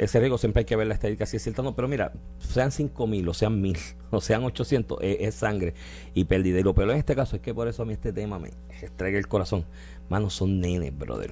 [0.00, 2.72] ese riesgo siempre hay que ver la estadística si es cierta no, pero mira, sean
[2.72, 3.76] 5 mil o sean mil
[4.10, 5.74] o sean 800, es, sangre
[6.14, 6.58] y pérdida.
[6.58, 8.50] Y lo peor en este caso es que por eso a mí este tema me
[8.80, 9.66] estrega el corazón.
[10.08, 11.30] Manos, son nenes, brother.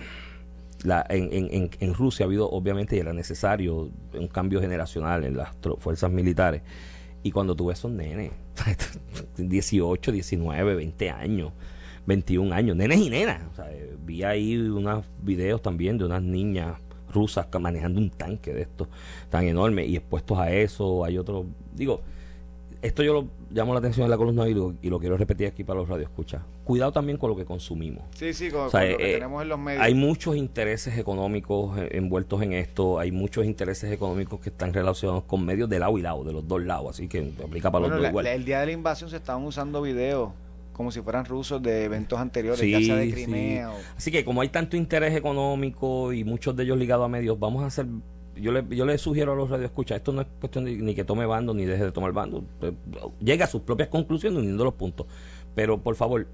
[0.85, 5.37] La, en, en, en, Rusia ha habido, obviamente, y era necesario un cambio generacional en
[5.38, 6.61] las fuerzas militares.
[7.22, 8.33] Y cuando tú ves son nenes,
[9.38, 11.52] 18, 19, 20 años,
[12.07, 13.42] 21 años, nenes y nenas.
[14.04, 16.76] vi ahí unos videos también de unas niñas
[17.18, 18.88] rusas manejando un tanque de estos
[19.28, 21.04] tan enorme y expuestos a eso.
[21.04, 22.00] Hay otro, digo,
[22.81, 25.48] esto yo lo llamo la atención en la columna y lo, y lo quiero repetir
[25.48, 26.42] aquí para los radioescuchas.
[26.64, 28.04] Cuidado también con lo que consumimos.
[28.14, 29.83] Sí, sí, con, lo que eh, tenemos en los medios.
[29.83, 35.44] Hay muchos intereses económicos envueltos en esto, hay muchos intereses económicos que están relacionados con
[35.44, 38.09] medios de lado y lado, de los dos lados, así que aplica para los dos
[38.09, 38.26] igual.
[38.26, 40.31] el día de la invasión se estaban usando videos
[40.78, 43.72] como si fueran rusos de eventos anteriores, ya sea de Crimea.
[43.96, 47.64] Así que como hay tanto interés económico y muchos de ellos ligados a medios, vamos
[47.64, 47.86] a hacer
[48.36, 51.02] yo le, yo le sugiero a los radioescuchas, esto no es cuestión de, ni que
[51.02, 52.44] tome bando ni deje de tomar bando.
[52.62, 52.72] Eh,
[53.18, 55.08] llega a sus propias conclusiones uniendo los puntos.
[55.56, 56.28] Pero por favor,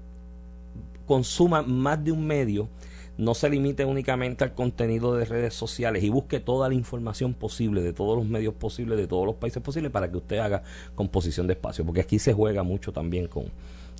[1.07, 2.69] consuma más de un medio,
[3.17, 7.81] no se limite únicamente al contenido de redes sociales y busque toda la información posible
[7.81, 10.61] de todos los medios posibles, de todos los países posibles, para que usted haga
[10.93, 11.83] composición de espacio.
[11.83, 13.45] Porque aquí se juega mucho también con,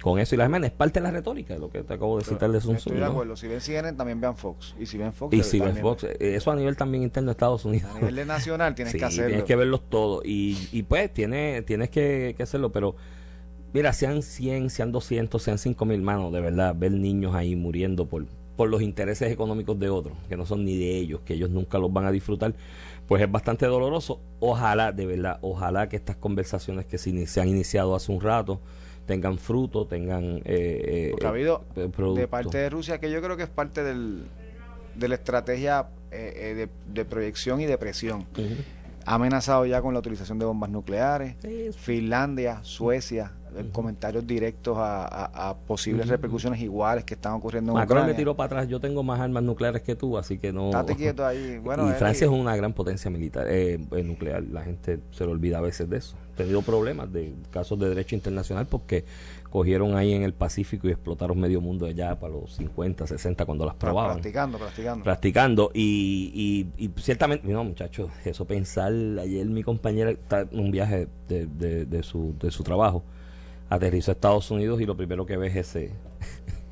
[0.01, 2.17] con eso y las demás es parte de la retórica de lo que te acabo
[2.17, 3.35] de citar de Sun Estoy de acuerdo.
[3.35, 4.75] Si ven CNN, también vean Fox.
[4.79, 7.31] Y si ven Fox, y si ven Fox eh, eso a nivel también interno de
[7.31, 7.89] Estados Unidos.
[7.95, 9.27] A nivel nacional tienes que hacerlo.
[9.29, 10.23] Tienes que verlos todos.
[10.25, 12.95] Y, y pues tiene, tienes que, hacerlo, pero
[13.73, 18.05] mira, sean 100, sean 200, sean 5 mil manos, de verdad, ver niños ahí muriendo
[18.05, 21.49] por, por los intereses económicos de otros, que no son ni de ellos, que ellos
[21.49, 22.53] nunca los van a disfrutar,
[23.07, 24.19] pues es bastante doloroso.
[24.39, 28.59] Ojalá, de verdad, ojalá que estas conversaciones que se han iniciado hace un rato,
[29.05, 30.41] tengan fruto, tengan...
[30.45, 33.83] Eh, Porque ha habido eh, de parte de Rusia, que yo creo que es parte
[33.83, 34.25] del,
[34.95, 38.25] de la estrategia eh, de, proyección y de presión.
[39.05, 41.35] Ha amenazado ya con la utilización de bombas nucleares.
[41.77, 43.33] Finlandia, Suecia,
[43.71, 48.13] comentarios directos a, posibles repercusiones iguales que están ocurriendo en Macron Ucrania.
[48.13, 48.67] me tiró para atrás.
[48.67, 50.69] Yo tengo más armas nucleares que tú, así que no.
[50.69, 51.59] Estate quieto ahí.
[51.65, 54.43] Bueno, y Francia es una gran potencia militar eh, nuclear.
[54.43, 56.15] La gente se le olvida a veces de eso.
[56.35, 59.05] Tenido problemas de casos de derecho internacional porque
[59.49, 63.65] cogieron ahí en el Pacífico y explotaron medio mundo allá para los 50, 60 cuando
[63.65, 64.15] las probaban.
[64.15, 65.03] Practicando, practicando.
[65.03, 65.71] Practicando.
[65.73, 68.91] Y, y, ciertamente, no, muchachos, eso pensar.
[68.91, 73.03] Ayer mi compañera está en un viaje de, de, de, su, de su trabajo
[73.69, 75.91] aterrizó a Estados Unidos y lo primero que ve es ese,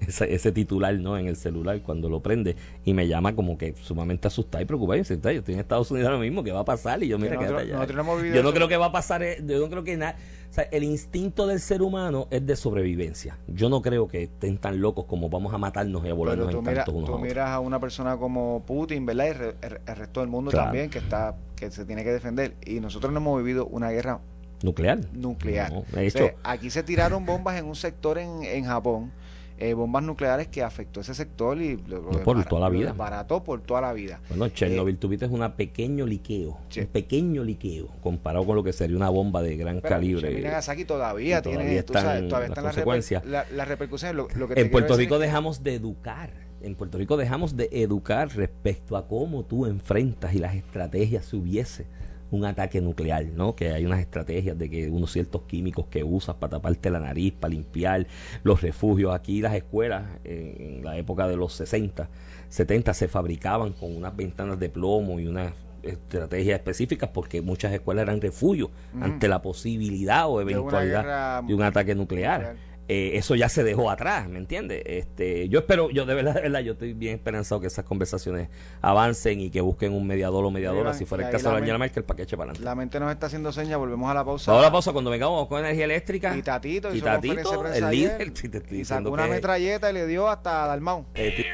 [0.07, 4.27] ese, titular no en el celular cuando lo prende y me llama como que sumamente
[4.27, 5.01] asustado y preocupado.
[5.01, 7.01] Yo, yo estoy en Estados Unidos ahora mismo, ¿qué va a pasar?
[7.03, 7.85] Y yo, mira, allá.
[8.33, 10.15] Yo no creo que va a pasar, eh, yo no creo que nada.
[10.49, 13.39] O sea, el instinto del ser humano es de sobrevivencia.
[13.47, 16.63] Yo no creo que estén tan locos como vamos a matarnos y a volarnos en
[16.63, 19.25] mira, Tú miras a una persona como Putin, ¿verdad?
[19.25, 22.55] Y el, resto del mundo también que está que se tiene que defender.
[22.65, 24.19] Y nosotros no hemos vivido una guerra
[24.63, 24.99] Nuclear.
[25.13, 25.73] Nuclear.
[25.97, 29.11] hecho, aquí se tiraron bombas en un sector en, en Japón,
[29.57, 32.93] eh, bombas nucleares que afectó ese sector y por toda la vida.
[32.93, 34.19] Barato por toda la vida.
[34.29, 38.97] Bueno, Chernobyl, eh, tuviste un pequeño liqueo, un pequeño liqueo, comparado con lo que sería
[38.97, 40.41] una bomba de gran calibre.
[40.41, 43.23] Nagasaki todavía, tiene, todavía están las consecuencias.
[43.25, 44.25] las repercusiones.
[44.55, 46.31] en Puerto Rico dejamos de educar.
[46.61, 51.35] En Puerto Rico dejamos de educar respecto a cómo tú enfrentas y las estrategias se
[51.35, 51.85] hubiese
[52.33, 53.55] un ataque nuclear, ¿no?
[53.55, 57.33] Que hay unas estrategias de que unos ciertos químicos que usas para taparte la nariz,
[57.33, 58.07] para limpiar
[58.43, 59.13] los refugios.
[59.13, 62.09] Aquí las escuelas, en la época de los 60,
[62.49, 68.03] 70, se fabricaban con unas ventanas de plomo y unas estrategias específicas porque muchas escuelas
[68.03, 72.55] eran refugio ante la posibilidad o eventualidad de un ataque nuclear.
[72.89, 74.83] Eh, eso ya se dejó atrás, ¿me entiendes?
[74.85, 78.49] Este, yo espero, yo de verdad, de verdad, yo estoy bien esperanzado que esas conversaciones
[78.81, 82.03] avancen y que busquen un mediador o mediadora, si fuera el caso de Angela Merkel,
[82.03, 82.65] para que eche para adelante.
[82.65, 84.51] La mente nos está haciendo señas, volvemos a la pausa.
[84.51, 86.35] Vamos a la pausa cuando vengamos con energía eléctrica.
[86.35, 90.67] Y Tatito, y Tatito el líder, estoy y sacó una metralleta y le dio hasta
[90.67, 91.05] Dalmau.
[91.15, 91.45] Eh,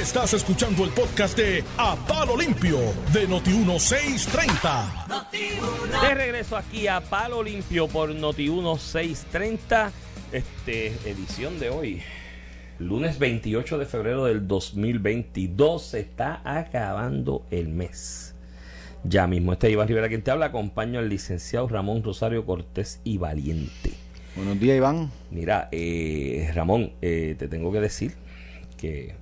[0.00, 2.78] Estás escuchando el podcast de A Palo Limpio
[3.12, 5.30] de Noti1630.
[5.30, 9.90] De regreso aquí a Palo Limpio por Noti1630.
[10.32, 12.02] Este, edición de hoy.
[12.78, 15.82] Lunes 28 de febrero del 2022.
[15.82, 18.34] Se está acabando el mes.
[19.04, 20.46] Ya mismo, este Iván Rivera quien te habla.
[20.46, 23.92] Acompaño al licenciado Ramón Rosario Cortés y Valiente.
[24.36, 25.10] Buenos días, Iván.
[25.30, 28.14] Mira, eh, Ramón, eh, te tengo que decir
[28.78, 29.21] que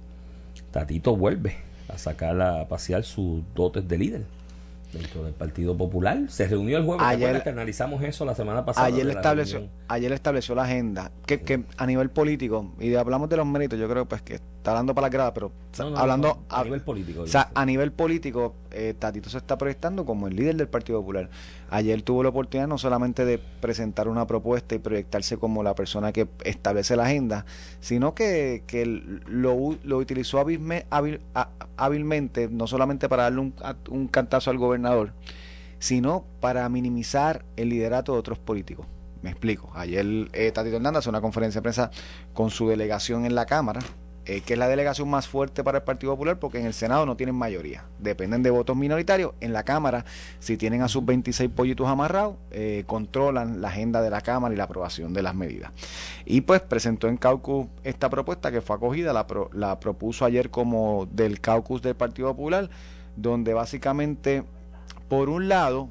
[0.71, 1.57] Tatito vuelve
[1.89, 4.23] a sacar a pasear sus dotes de líder
[4.93, 6.19] dentro del Partido Popular.
[6.29, 8.87] Se reunió el jueves, ayer, que analizamos eso la semana pasada.
[8.87, 13.47] Ayer estableció, ayer estableció la agenda, que, que a nivel político, y hablamos de los
[13.47, 15.53] méritos, yo creo pues que está hablando para la grada, pero
[15.97, 17.23] hablando a, nivel político.
[17.23, 21.01] O sea, a nivel político, eh, Tatito se está proyectando como el líder del Partido
[21.01, 21.31] Popular.
[21.71, 26.13] Ayer tuvo la oportunidad no solamente de presentar una propuesta y proyectarse como la persona
[26.13, 27.45] que establece la agenda,
[27.81, 30.39] sino que, que lo, lo utilizó
[31.77, 33.55] hábilmente, no solamente para darle un,
[33.91, 35.13] un cantazo al gobernador,
[35.79, 38.87] sino para minimizar el liderato de otros políticos.
[39.23, 39.71] Me explico.
[39.75, 41.91] Ayer eh, Tatito Hernández hace una conferencia de prensa
[42.33, 43.81] con su delegación en la Cámara,
[44.31, 47.05] eh, que es la delegación más fuerte para el Partido Popular, porque en el Senado
[47.05, 49.33] no tienen mayoría, dependen de votos minoritarios.
[49.41, 50.05] En la Cámara,
[50.39, 54.57] si tienen a sus 26 pollitos amarrados, eh, controlan la agenda de la Cámara y
[54.57, 55.73] la aprobación de las medidas.
[56.27, 61.09] Y pues presentó en caucus esta propuesta que fue acogida, la, la propuso ayer como
[61.11, 62.71] del caucus del Partido Popular,
[63.17, 64.45] donde básicamente,
[65.09, 65.89] por un lado,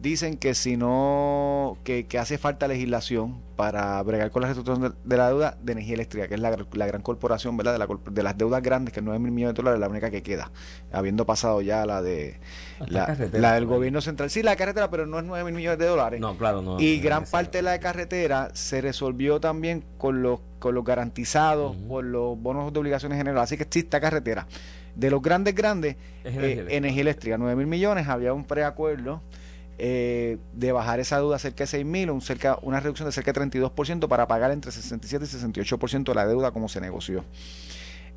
[0.00, 5.28] dicen que si no, que, hace falta legislación para bregar con la reestructuración de, la
[5.28, 7.72] deuda de energía eléctrica, que es la, gran corporación, ¿verdad?
[7.72, 10.10] De, la, de, las deudas grandes, que no 9 mil millones de dólares, la única
[10.10, 10.52] que queda,
[10.92, 12.38] habiendo pasado ya la de
[12.86, 14.30] la, del gobierno central.
[14.30, 16.20] Sí, la carretera, pero no es 9 mil millones de dólares.
[16.20, 16.78] No, claro, no.
[16.78, 21.76] Y gran parte de la de carretera se resolvió también con los, con los garantizados,
[21.88, 23.42] por los bonos de obligaciones generales.
[23.42, 24.46] Así que sí, está carretera.
[24.94, 29.22] De los grandes, grandes, eh, energía eléctrica, 9 mil millones, había un preacuerdo
[29.78, 33.32] eh, de bajar esa deuda cerca de 6 mil, un cerca, una reducción de cerca
[33.32, 37.24] de 32% para pagar entre 67 y 68% de la deuda como se negoció.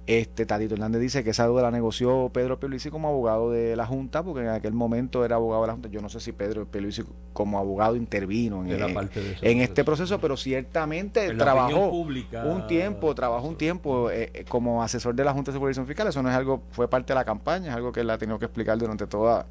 [0.08, 3.86] Este Tadito Hernández dice que esa deuda la negoció Pedro Peluisi como abogado de la
[3.86, 5.90] Junta, porque en aquel momento era abogado de la Junta.
[5.90, 9.10] Yo no sé si Pedro Peluisi como abogado intervino en,
[9.42, 15.24] en este proceso, pero ciertamente trabajó un tiempo, trabajó un tiempo eh, como asesor de
[15.24, 16.08] la Junta de Supervisión Fiscal.
[16.08, 18.40] Eso no es algo, fue parte de la campaña, es algo que él ha tenido
[18.40, 19.46] que explicar durante toda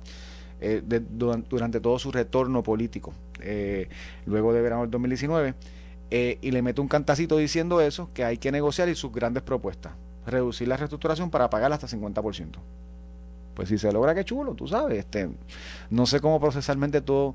[0.63, 3.89] eh, durante todo su retorno político, eh,
[4.27, 5.55] luego de verano del 2019,
[6.11, 9.43] eh, y le mete un cantacito diciendo eso, que hay que negociar y sus grandes
[9.43, 9.93] propuestas,
[10.27, 12.59] reducir la reestructuración para pagar hasta 50%.
[13.55, 14.99] Pues si se logra, qué chulo, tú sabes.
[14.99, 15.31] Este,
[15.89, 17.35] no sé cómo procesalmente tú,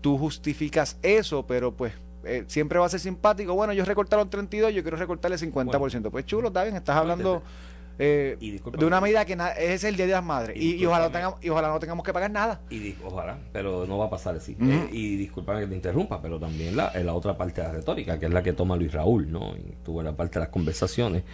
[0.00, 1.92] tú justificas eso, pero pues
[2.46, 3.54] siempre va a ser simpático.
[3.54, 6.10] Bueno, yo recortaron 32, yo quiero recortarle 50%.
[6.10, 7.42] Pues chulo, está bien, estás hablando
[7.98, 10.56] eh, de una medida que es el Día de las Madres.
[10.56, 12.60] Y, ojalá, tengamos, y ojalá no tengamos que pagar nada.
[12.70, 14.56] Y ojalá, pero no va a pasar así.
[14.60, 18.18] Eh, y disculpa que te interrumpa, pero también la, la otra parte de la retórica,
[18.18, 19.56] que es la que toma Luis Raúl, ¿no?
[19.56, 21.24] Y tuvo la parte de las conversaciones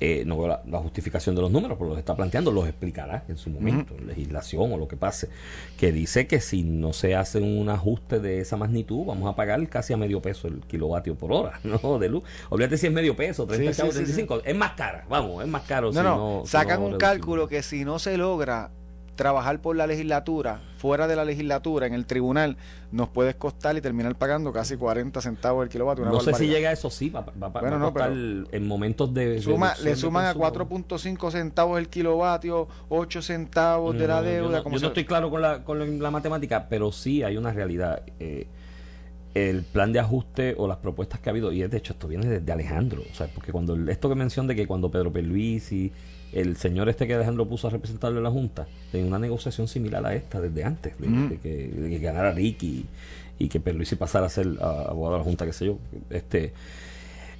[0.00, 3.36] eh, no veo la, justificación de los números, pero los está planteando, los explicará en
[3.36, 5.28] su momento, legislación o lo que pase,
[5.78, 9.66] que dice que si no se hace un ajuste de esa magnitud, vamos a pagar
[9.68, 11.98] casi a medio peso el kilovatio por hora, ¿no?
[11.98, 12.24] De luz.
[12.50, 15.92] Olvídate si es medio peso, 30 chavos, 35, es más cara, vamos, es más caro.
[15.92, 18.70] No, no, sacan un cálculo que si no se logra
[19.16, 22.56] trabajar por la legislatura, fuera de la legislatura, en el tribunal,
[22.92, 26.04] nos puede costar y terminar pagando casi 40 centavos el kilovatio.
[26.04, 29.40] no sé si llega a eso, sí, va, a costar en momentos de...
[29.40, 34.62] Suma, le suman a 4.5 centavos el kilovatio, 8 centavos de la deuda.
[34.62, 38.02] Yo no, estoy claro con la, con la matemática, pero sí hay una realidad.
[38.20, 38.46] Eh,
[39.36, 42.26] el plan de ajuste o las propuestas que ha habido, y de hecho esto viene
[42.26, 45.92] desde Alejandro, o sea, porque cuando esto que mencioné de que cuando Pedro y
[46.32, 50.06] el señor este que Alejandro puso a representarlo en la Junta, tenía una negociación similar
[50.06, 52.86] a esta desde antes, de, que, ganara Ricky
[53.38, 55.78] y, que Perluisi pasara a ser abogado de la Junta, qué sé yo.
[56.08, 56.54] Este,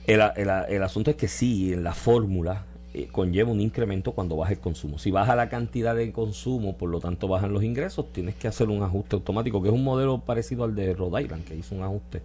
[0.06, 0.20] el,
[0.68, 4.58] el, asunto es que sí, en la fórmula eh, conlleva un incremento cuando baja el
[4.58, 4.98] consumo.
[4.98, 8.70] Si baja la cantidad de consumo, por lo tanto bajan los ingresos, tienes que hacer
[8.70, 11.82] un ajuste automático, que es un modelo parecido al de Rhode Island, que hizo un
[11.82, 12.22] ajuste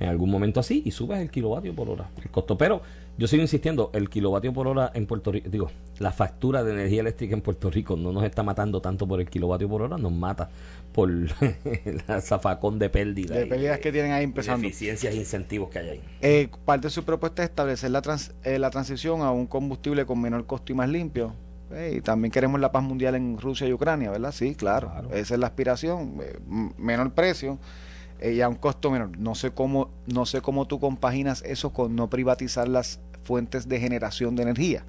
[0.00, 2.56] en algún momento así y subes el kilovatio por hora, el costo.
[2.56, 2.80] Pero
[3.18, 7.00] yo sigo insistiendo, el kilovatio por hora en Puerto Rico, digo, la factura de energía
[7.00, 10.12] eléctrica en Puerto Rico no nos está matando tanto por el kilovatio por hora, nos
[10.12, 10.50] mata
[10.92, 11.10] por
[12.08, 13.34] la zafacón de pérdida.
[13.36, 14.66] De pérdidas que tienen ahí empezando.
[14.66, 16.00] Eficiencias e incentivos que hay ahí.
[16.20, 20.04] Eh, parte de su propuesta es establecer la, trans- eh, la transición a un combustible
[20.06, 21.34] con menor costo y más limpio.
[21.72, 24.30] Eh, y también queremos la paz mundial en Rusia y Ucrania, ¿verdad?
[24.32, 24.88] Sí, claro.
[24.90, 25.10] Claro.
[25.14, 26.14] Esa es la aspiración.
[26.22, 26.38] eh,
[26.78, 27.58] menor precio
[28.20, 29.16] eh, y a un costo menor.
[29.18, 33.80] No sé cómo, no sé cómo tú compaginas eso con no privatizar las fuentes de
[33.80, 34.84] generación de energía.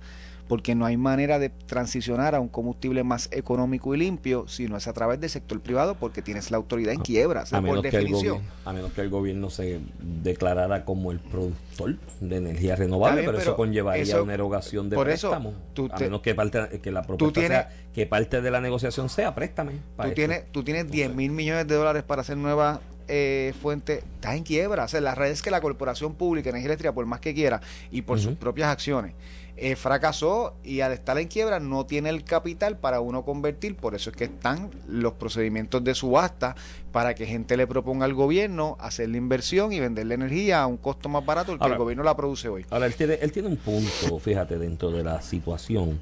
[0.48, 4.78] Porque no hay manera de transicionar a un combustible más económico y limpio si no
[4.78, 7.84] es a través del sector privado, porque tienes la autoridad en quiebra, a por menos,
[7.84, 8.36] el definición.
[8.38, 9.82] gobierno, a menos que el gobierno se
[10.24, 14.90] declarara como el productor de energía renovable, bien, pero, pero eso conllevaría eso- una erogación
[14.90, 15.54] de por eso, préstamos.
[15.74, 19.10] tú a menos que parte, que la propuesta tienes- sea que parte de la negociación
[19.10, 19.74] sea préstame.
[19.98, 20.16] para Tú esto.
[20.16, 21.14] tienes, tú tienes No 10 sé.
[21.14, 24.04] mil millones de dólares para hacer nuevas eh, fuentes.
[24.16, 24.86] Estás en quiebra.
[24.86, 27.62] O sea, la realidad es que la Corporación Pública Energía Eléctrica, por más que quiera
[27.92, 29.14] y por sus propias acciones,
[29.60, 33.76] eh, fracasó y al estar en quiebra no tiene el capital para uno convertir.
[33.76, 36.56] Por eso es que están los procedimientos de subasta
[36.92, 40.68] para que gente le proponga al gobierno hacer la inversión y vender la energía a
[40.68, 42.66] un costo más barato del que Ahora- el gobierno la produce hoy.
[42.70, 46.00] Ahora, él tiene, él tiene un punto, fíjate, dentro de la situación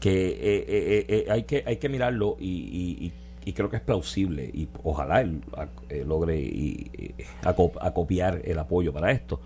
[0.00, 3.12] que, eh, eh, eh, eh, hay, que hay que mirarlo y, y- y-
[3.46, 5.40] y creo que es plausible y ojalá él
[5.88, 9.40] eh, logre y, y acop- acopiar el apoyo para esto.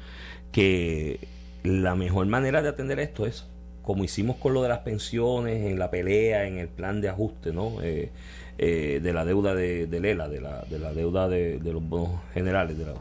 [0.50, 1.20] Que
[1.62, 3.46] la mejor manera de atender esto es
[3.82, 7.52] como hicimos con lo de las pensiones, en la pelea, en el plan de ajuste,
[7.52, 7.82] ¿no?
[7.82, 8.10] Eh,
[8.58, 12.76] eh, de la deuda de, Lela, de la, de la deuda de, los bonos generales,
[12.78, 12.94] de, la-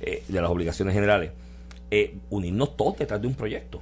[0.00, 1.30] eh, de las obligaciones generales
[1.90, 3.80] eh, unirnos todos detrás de un proyecto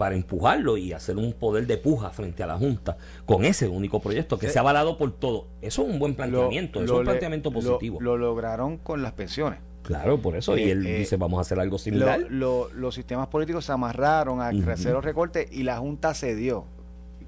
[0.00, 4.00] para empujarlo y hacer un poder de puja frente a la Junta con ese único
[4.00, 4.54] proyecto que Sí.
[4.54, 5.48] se ha avalado por todo.
[5.60, 8.00] Eso es un buen planteamiento, Lo- eso es un le- planteamiento lo- positivo.
[8.00, 9.58] Lo, lograron con las pensiones.
[9.82, 10.56] claro, por eso.
[10.56, 12.18] y Eh, él eh, dice, vamos a hacer algo similar.
[12.30, 16.64] lo- los sistemas políticos se amarraron a hacer los recortes y la Junta cedió.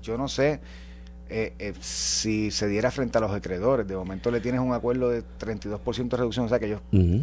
[0.00, 0.61] Yo no sé
[1.33, 3.87] eh, eh, si se diera frente a los acreedores.
[3.88, 6.81] De momento le tienes un acuerdo de 32% de reducción, o sea que ellos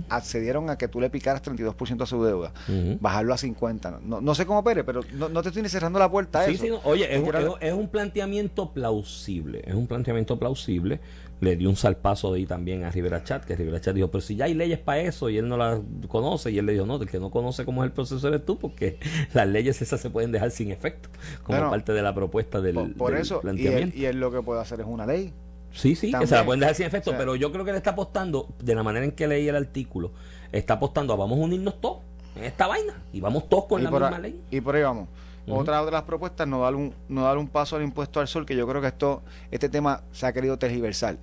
[0.09, 2.51] accedieron a que tú le picaras 32% a su deuda,
[2.99, 3.99] bajarlo a 50.
[4.03, 6.45] No, no, sé cómo Pérez, pero no, no te estoy ni cerrando la puerta a
[6.45, 6.63] Sí, eso.
[6.63, 6.79] sí, no.
[6.83, 9.61] Oye, es, es- es un planteamiento plausible.
[9.65, 10.99] Es un planteamiento plausible.
[11.41, 14.19] Le dio un salpazo de ahí también a Rivera Chat, que Rivera Chat dijo, pero
[14.21, 16.85] si ya hay leyes para eso y él no las conoce, y él le dijo,
[16.85, 18.99] no, del que no conoce cómo es el proceso eres tú, porque
[19.33, 21.07] las leyes esas se pueden dejar sin efecto,
[21.43, 23.97] como Bueno, parte de la propuesta del, por, por del eso, y él, planteamiento.
[23.97, 25.31] y él lo que puede hacer es una ley.
[25.71, 27.71] Sí, sí, que se la pueden dejar sin efecto, O sea- pero yo creo que
[27.71, 30.11] él está apostando, de la manera en que leí el artículo,
[30.51, 31.99] está apostando a vamos a unirnos todos
[32.35, 34.41] en esta vaina y vamos todos con y, la misma ahí, ley.
[34.51, 35.07] y por ahí vamos.
[35.49, 38.45] Otra de las propuestas, no dar un, no dar un paso al impuesto al sol,
[38.45, 41.17] que yo creo que esto, este tema se ha querido tergiversar.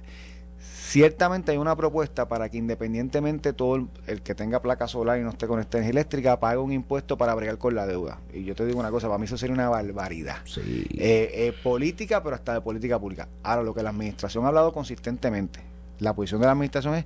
[0.58, 5.22] Ciertamente hay una propuesta para que independientemente todo el, el que tenga placa solar y
[5.22, 8.20] no esté con energía eléctrica pague un impuesto para bregar con la deuda.
[8.32, 10.36] Y yo te digo una cosa, para mí eso sería una barbaridad.
[10.44, 10.86] Sí.
[10.92, 13.28] Eh, eh, política, pero hasta de política pública.
[13.42, 15.60] Ahora, lo que la administración ha hablado consistentemente,
[15.98, 17.04] la posición de la administración es,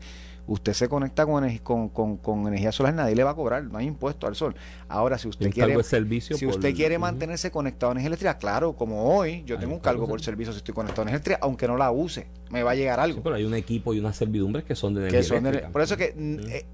[0.50, 3.78] usted se conecta con, con, con, con energía solar, nadie le va a cobrar, no
[3.78, 4.56] hay impuesto al sol.
[4.88, 5.68] Ahora, si usted quiere...
[5.68, 9.54] cargo de servicio Si usted quiere mantenerse conectado a energía eléctrica, claro, como hoy, yo
[9.54, 11.92] Hay tengo un cargo por servicio si estoy conectado a energía eléctrica, aunque no la
[11.92, 13.18] use, me va a llegar algo.
[13.18, 15.48] Sí, pero hay un equipo y unas servidumbres que son de energía que son de-
[15.50, 15.72] eléctrica.
[15.72, 16.66] por eso que eh,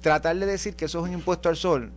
[0.00, 1.92] tratar de decir que eso es un impuesto al sol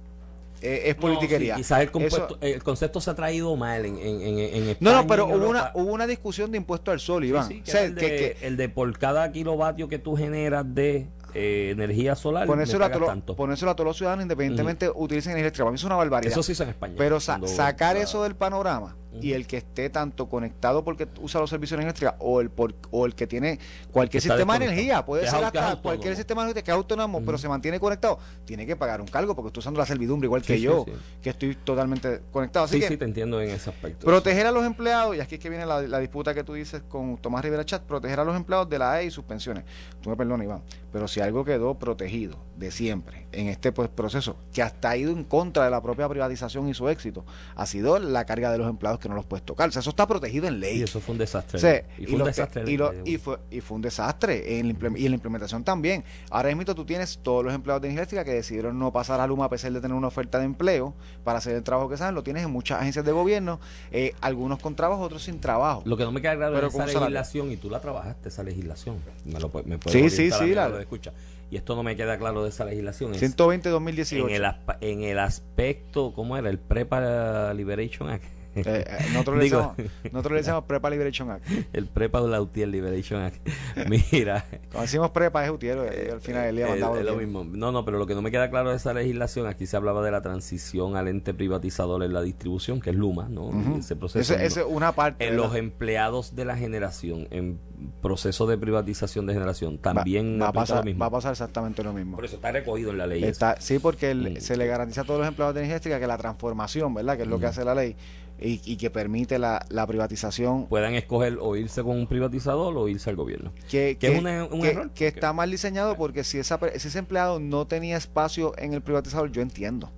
[0.63, 1.55] eh, es No, politiquería.
[1.55, 4.71] sí, quizás el, Eso- el concepto se ha traído mal en, en, en, en no,
[4.71, 7.47] España no, pero hubo una, hubo una discusión de impuesto al sol, Iván.
[7.47, 10.15] sí, que O sea, era el, de, que- el de por cada kilovatio que tú
[10.15, 13.35] generas de eh, energía solar, ponérselo, a tanto.
[13.35, 15.63] ponérselo a todos los ciudadanos independientemente utilicen energía eléctrica.
[15.65, 16.31] Para mí es una barbaridad.
[16.31, 16.93] Eso sí son en España.
[16.97, 21.49] Pero sa- sacar eso del panorama y el que esté tanto conectado porque usa los
[21.49, 23.59] servicios de energía o el por- o el que tiene
[23.91, 27.21] cualquier Está sistema de energía, puede ser hasta cualquier sistema de energía que es autónomo,
[27.25, 30.41] pero se mantiene conectado, tiene que pagar un cargo porque está usando la servidumbre igual
[30.41, 30.93] que Sí, sí, yo, sí.
[31.21, 32.65] que estoy totalmente conectado.
[32.65, 34.05] Así Sí, que sí, te entiendo en ese aspecto.
[34.05, 36.81] proteger a los empleados, y aquí es que viene la, la disputa que tú dices
[36.89, 39.63] con Tomás Rivera Chat, proteger a los empleados de la AE y sus pensiones.
[40.01, 44.35] Tú me perdonas, Iván, pero si algo quedó protegido de siempre en este pues, proceso,
[44.53, 47.97] que hasta ha ido en contra de la propia privatización y su éxito, ha sido
[47.99, 49.69] la carga de los empleados que no los puedes tocar.
[49.69, 50.79] O sea, eso está protegido en ley.
[50.79, 51.57] Y eso fue un desastre.
[51.57, 52.63] O sea, y y, fue un que- desastre.
[52.71, 56.03] y lo- y fue, y fue un desastre en la y en la implementación también.
[56.31, 59.45] Ahora mismo tú tienes todos los empleados de eléctrica que decidieron no pasar a Luma
[59.45, 62.15] a pesar de tener una oferta de empleo para hacer el trabajo que saben.
[62.15, 63.59] Lo tienes en muchas agencias de gobierno,
[63.91, 65.83] eh, algunos con trabajo, otros sin trabajo.
[65.85, 68.41] Lo que no me queda claro Pero es esa legislación, y tú la trabajaste, esa
[68.43, 68.97] legislación.
[69.25, 71.11] Me lo, me Sí, sí, sí, la- lo escucha.
[71.51, 73.13] Y esto no me queda claro de esa legislación.
[73.13, 74.27] es 120-2018.
[74.27, 74.51] en, el
[74.81, 76.49] en el aspecto, ¿cómo era?
[76.49, 78.23] El Prepa Liberation Act.
[78.55, 81.45] Eh, eh, nosotros, le Digo- decimos, nosotros le decimos Prepa Liberation Act.
[81.73, 83.47] El Prepa Lautier Liberation Act.
[84.11, 84.45] Mira.
[84.71, 87.43] Cuando decimos Prepa es Utiero, y al final del día Eh, mandaba es lo mismo.
[87.43, 90.03] No, no, pero lo que no me queda claro de esa legislación, aquí se hablaba
[90.03, 93.51] de la transición al ente privatizador en la distribución, que es Luma, ¿no?
[93.77, 94.33] Ese proceso.
[94.35, 95.27] Es una parte.
[95.27, 97.59] en los empleados de la generación, en
[98.01, 100.99] proceso de privatización de generación, también va, a pasar, lo mismo.
[101.01, 102.15] va a pasar exactamente lo mismo.
[102.15, 103.23] Por eso está recogido en la ley.
[103.23, 104.37] Está, sí, porque el- Mm.
[104.41, 107.17] se le garantiza a todos los empleados de energía eléctrica que la transformación, ¿verdad?
[107.17, 107.95] Que es lo que hace la ley
[108.43, 110.67] y, y que permite la, la privatización.
[110.67, 113.53] Puedan escoger o irse con un privatizador o irse al gobierno.
[113.69, 116.99] Que, que es un que- error, que está mal diseñado porque si, esa, si ese
[116.99, 119.91] empleado no tenía espacio en el privatizador, yo entiendo.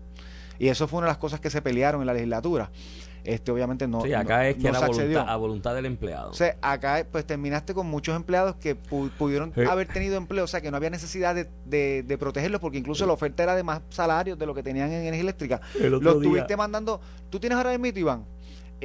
[0.59, 2.71] Y eso fue una de las cosas que se pelearon en la legislatura.
[3.25, 4.01] Este, obviamente no.
[4.01, 6.29] sí, acá no- es que no era voluntad, a voluntad del empleado.
[6.29, 9.61] O sea, acá pues terminaste con muchos empleados que pu- pudieron Sí.
[9.67, 13.07] haber tenido empleo, o sea, que no había necesidad de, de, de protegerlos porque incluso
[13.07, 15.59] la oferta era de más salarios de lo que tenían en energía eléctrica.
[15.81, 17.01] El otro Lo día- estuviste mandando.
[17.31, 18.25] Tú tienes ahora mismo, Iván,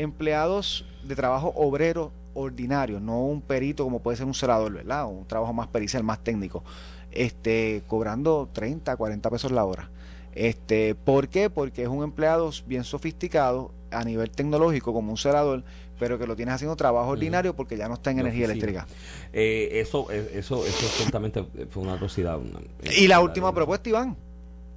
[0.02, 5.06] empleados de trabajo obrero ordinario, no un perito como puede ser un celador, ¿verdad?
[5.08, 6.62] Un trabajo más pericial, más técnico,
[7.10, 9.90] este, cobrando 30, 40 pesos la hora.
[10.32, 11.50] Este, ¿Por qué?
[11.50, 15.64] Porque es un empleado bien sofisticado a nivel tecnológico como un celador,
[15.98, 18.68] pero que lo tienes haciendo trabajo ordinario porque ya no está en energía oficina.
[18.68, 18.86] eléctrica.
[19.32, 22.38] Eh, eso, eh, eso, eso ciertamente fue una atrocidad.
[22.38, 22.60] una-
[22.96, 24.16] Y la una- última propuesta, Iván,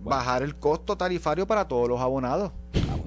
[0.04, 0.18] Bueno.
[0.18, 2.52] bajar el costo tarifario para todos los abonados.
[2.76, 2.98] Ah,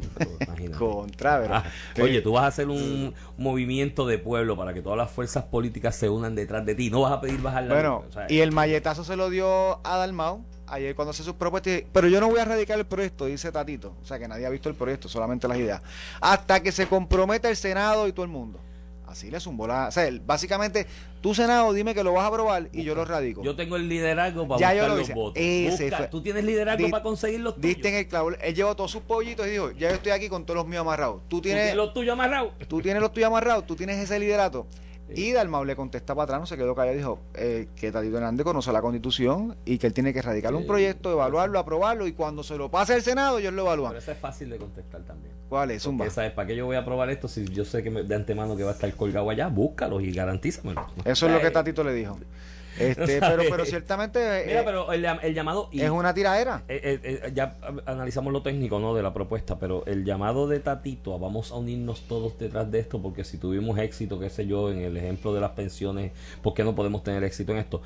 [0.46, 0.78] imagínate.
[0.78, 1.62] Contra, ¿verdad?
[1.66, 5.44] Ah, oye, tú vas a hacer un movimiento de pueblo para que todas las fuerzas
[5.44, 6.90] políticas se unan detrás de ti.
[6.90, 9.30] No vas a pedir bajar la Bueno, luz, o sea, y el malletazo se lo
[9.30, 11.82] dio a Dalmau ayer cuando hace sus propuestas.
[11.92, 13.94] Pero yo no voy a radicar el proyecto, dice Tatito.
[14.02, 15.82] O sea, que nadie ha visto el proyecto, solamente las ideas.
[16.20, 18.58] Hasta que se comprometa el Senado y todo el mundo.
[19.06, 19.88] Así le zumbó la.
[19.88, 20.86] O sea, él, básicamente,
[21.20, 23.42] tu Senado, dime que lo vas a aprobar y yo lo radico.
[23.42, 25.32] Yo tengo el liderazgo para Ya yo buscar lo los votos.
[25.42, 27.68] Ese Busca, fue- tú tienes liderazgo Di- para conseguir los tuyos.
[27.68, 28.30] Diste en el clavo.
[28.32, 30.80] Él llevó todos sus pollitos y dijo: Ya yo estoy aquí con todos los míos
[30.80, 31.20] amarrados.
[31.28, 32.52] Tú Tú tienes, tienes los tuyos amarrados.
[32.68, 34.66] tú tienes los tuyos amarrados, tú tienes ese liderato.
[35.14, 35.28] Sí.
[35.28, 38.44] Y Dalmau le contesta para atrás, no se quedó callado, dijo eh, que Tatito Hernández
[38.44, 42.42] conoce la constitución y que él tiene que radicar un proyecto, evaluarlo, aprobarlo y cuando
[42.42, 43.90] se lo pase al Senado, ellos lo evalúan.
[43.92, 45.32] Pero eso es fácil de contestar también.
[45.48, 45.82] ¿Cuál es?
[45.84, 46.04] Zumba.
[46.06, 46.32] Porque, ¿sabes?
[46.32, 48.64] ¿Para qué yo voy a aprobar esto si yo sé que me- de antemano que
[48.64, 49.46] va a estar colgado allá?
[49.46, 50.86] Búscalos y garantízamelo.
[51.04, 52.18] Eso es lo que Tatito le dijo.
[52.78, 55.68] Este, pero, pero ciertamente eh, Mira, pero el, el llamado...
[55.72, 56.62] y- es una tiradera.
[56.68, 57.56] Eh, eh, ya
[57.86, 61.56] analizamos lo técnico no de la propuesta, pero el llamado de Tatito a vamos a
[61.56, 65.34] unirnos todos detrás de esto, porque si tuvimos éxito, qué sé yo, en el ejemplo
[65.34, 66.12] de las pensiones,
[66.42, 67.82] ¿por qué no podemos tener éxito en esto?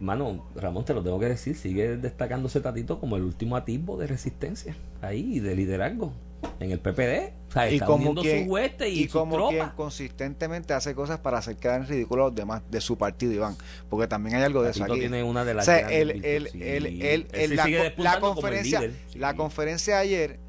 [0.00, 4.06] Mano, Ramón, te lo tengo que decir, sigue destacándose Tatito como el último atisbo de
[4.06, 6.12] resistencia, ahí, de liderazgo,
[6.60, 7.34] en el PPD.
[7.48, 9.74] O sea, Y está como quien, su hueste y, y su como quien tropa.
[9.74, 13.56] consistentemente hace cosas para hacer quedar en ridículo a los demás de su partido, Iván.
[13.88, 14.98] Porque también hay algo de eso aquí.
[14.98, 16.60] tiene una de O las sea, el, el, sí.
[16.62, 17.56] el, sí
[17.96, 19.18] la, conferencia, sí.
[19.18, 20.40] la conferencia de ayer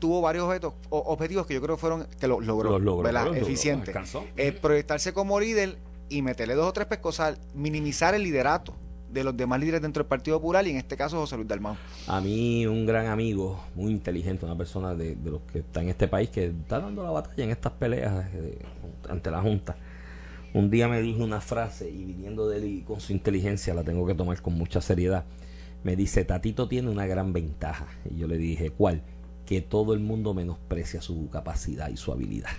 [0.00, 3.10] tuvo varios objetos, o- objetivos que yo creo que fueron que lo, logró, Los logró,
[3.12, 3.90] los logró, eficiente.
[3.92, 4.24] alcanzó.
[4.36, 8.74] Eh, proyectarse como líder y meterle dos o tres pescosas, minimizar el liderato
[9.16, 11.76] de los demás líderes dentro del Partido Popular y en este caso José Luis Dalmau.
[12.06, 16.06] A mí, un gran amigo, muy inteligente, una persona de, los que está en este
[16.06, 18.58] país, que está dando la batalla en estas peleas eh,
[19.08, 19.76] ante la Junta.
[20.52, 23.84] Un día me dijo una frase y viniendo de él y con su inteligencia la
[23.84, 25.24] tengo que tomar con mucha seriedad.
[25.82, 27.86] Me dice, Tatito tiene una gran ventaja.
[28.10, 29.02] Y yo le dije, ¿cuál?
[29.44, 32.50] Que todo el mundo menosprecia su capacidad y su habilidad.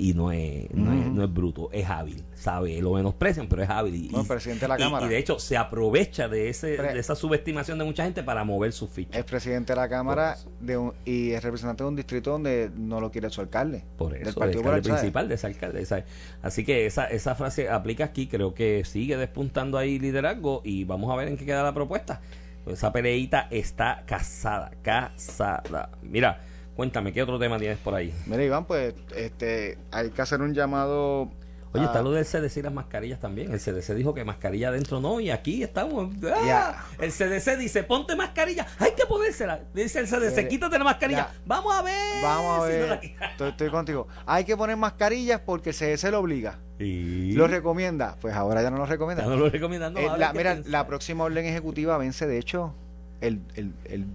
[0.00, 1.10] Y no es, no, es, Ujú.
[1.14, 2.80] no es bruto, es hábil, ¿sabe?
[2.80, 3.94] Lo menosprecian, pero es hábil.
[3.96, 5.06] Y, presidente de la y- Cámara.
[5.06, 8.44] y de hecho se aprovecha de, ese, Pre- de esa subestimación de mucha gente para
[8.44, 9.16] mover sus fichas.
[9.18, 13.00] Es presidente de la Cámara de un- y es representante de un distrito donde no
[13.00, 13.82] lo quiere su alcalde.
[13.96, 15.00] Por del eso, el Partido alcalde ¿sabes?
[15.00, 15.84] principal de ese alcalde.
[15.84, 16.04] ¿sabes?
[16.42, 21.12] Así que esa, esa frase aplica aquí, creo que sigue despuntando ahí liderazgo y vamos
[21.12, 22.20] a ver en qué queda la propuesta.
[22.62, 25.90] Pues esa peleita está casada, casada.
[26.02, 26.40] Mira,
[26.78, 28.14] cuéntame, ¿qué otro tema tienes por ahí?
[28.26, 31.28] Mira, Iván, pues este, hay que hacer un llamado.
[31.72, 33.52] Oye, está lo del CDC y las mascarillas también.
[33.52, 36.14] El CDC dijo que mascarilla adentro no, y aquí estamos.
[36.32, 36.86] ¡Ah!
[37.00, 39.60] El CDC dice, ponte mascarilla, hay que ponérsela.
[39.74, 41.28] Dice el CDC, Eh, quítate la mascarilla.
[41.44, 42.22] Vamos a ver.
[42.22, 42.88] Vamos a si no ver.
[43.20, 43.26] la.
[43.26, 44.06] Estoy, estoy contigo.
[44.24, 46.58] Hay que poner mascarillas porque el CDC lo obliga.
[46.78, 48.16] Y- ¿Lo recomienda?
[48.20, 49.24] Pues ahora ya no lo recomienda.
[49.24, 49.92] Ya no lo recomiendan.
[49.94, 50.70] no, Eh, la, mira, piensa.
[50.70, 52.72] la próxima orden ejecutiva vence, de hecho,
[53.20, 54.06] el, el, el-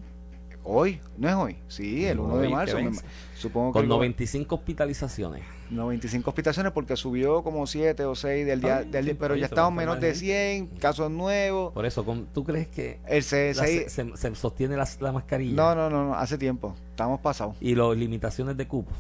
[0.64, 1.00] hoy.
[1.18, 1.58] ¿No es hoy?
[1.68, 2.78] Sí, el 1 de marzo.
[2.82, 2.92] me-
[3.36, 5.44] supongo que Con el- 95 hospitalizaciones.
[5.70, 9.46] 95 hospitalizaciones porque subió como 7 o 6 del día, del día- sí, pero ya
[9.48, 10.20] estamos menos de gente.
[10.20, 11.74] 100 casos nuevos.
[11.74, 15.56] Por eso, ¿tú crees que El la- se, se- se sostiene la, la mascarilla?
[15.56, 16.76] No, no, no, no, hace tiempo.
[16.92, 17.56] Estamos pasados.
[17.60, 18.92] Y las limitaciones de cupo.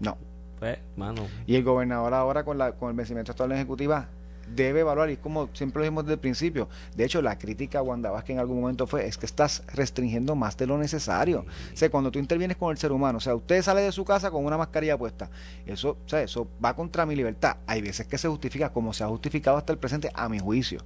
[0.00, 0.16] No.
[0.58, 1.26] Pues, mano.
[1.46, 4.08] Y el gobernador ahora con la con el vencimiento de orden ejecutiva
[4.54, 7.82] debe evaluar, y como siempre lo dijimos desde el principio, de hecho la crítica a
[7.82, 11.46] Wanda Vázquez en algún momento fue, es que estás restringiendo más de lo necesario.
[11.72, 14.04] O sea, cuando tú intervienes con el ser humano, o sea, usted sale de su
[14.04, 15.30] casa con una mascarilla puesta,
[15.66, 17.56] eso, o sea, eso va contra mi libertad.
[17.66, 20.80] Hay veces que se justifica, como se ha justificado hasta el presente, a mi juicio.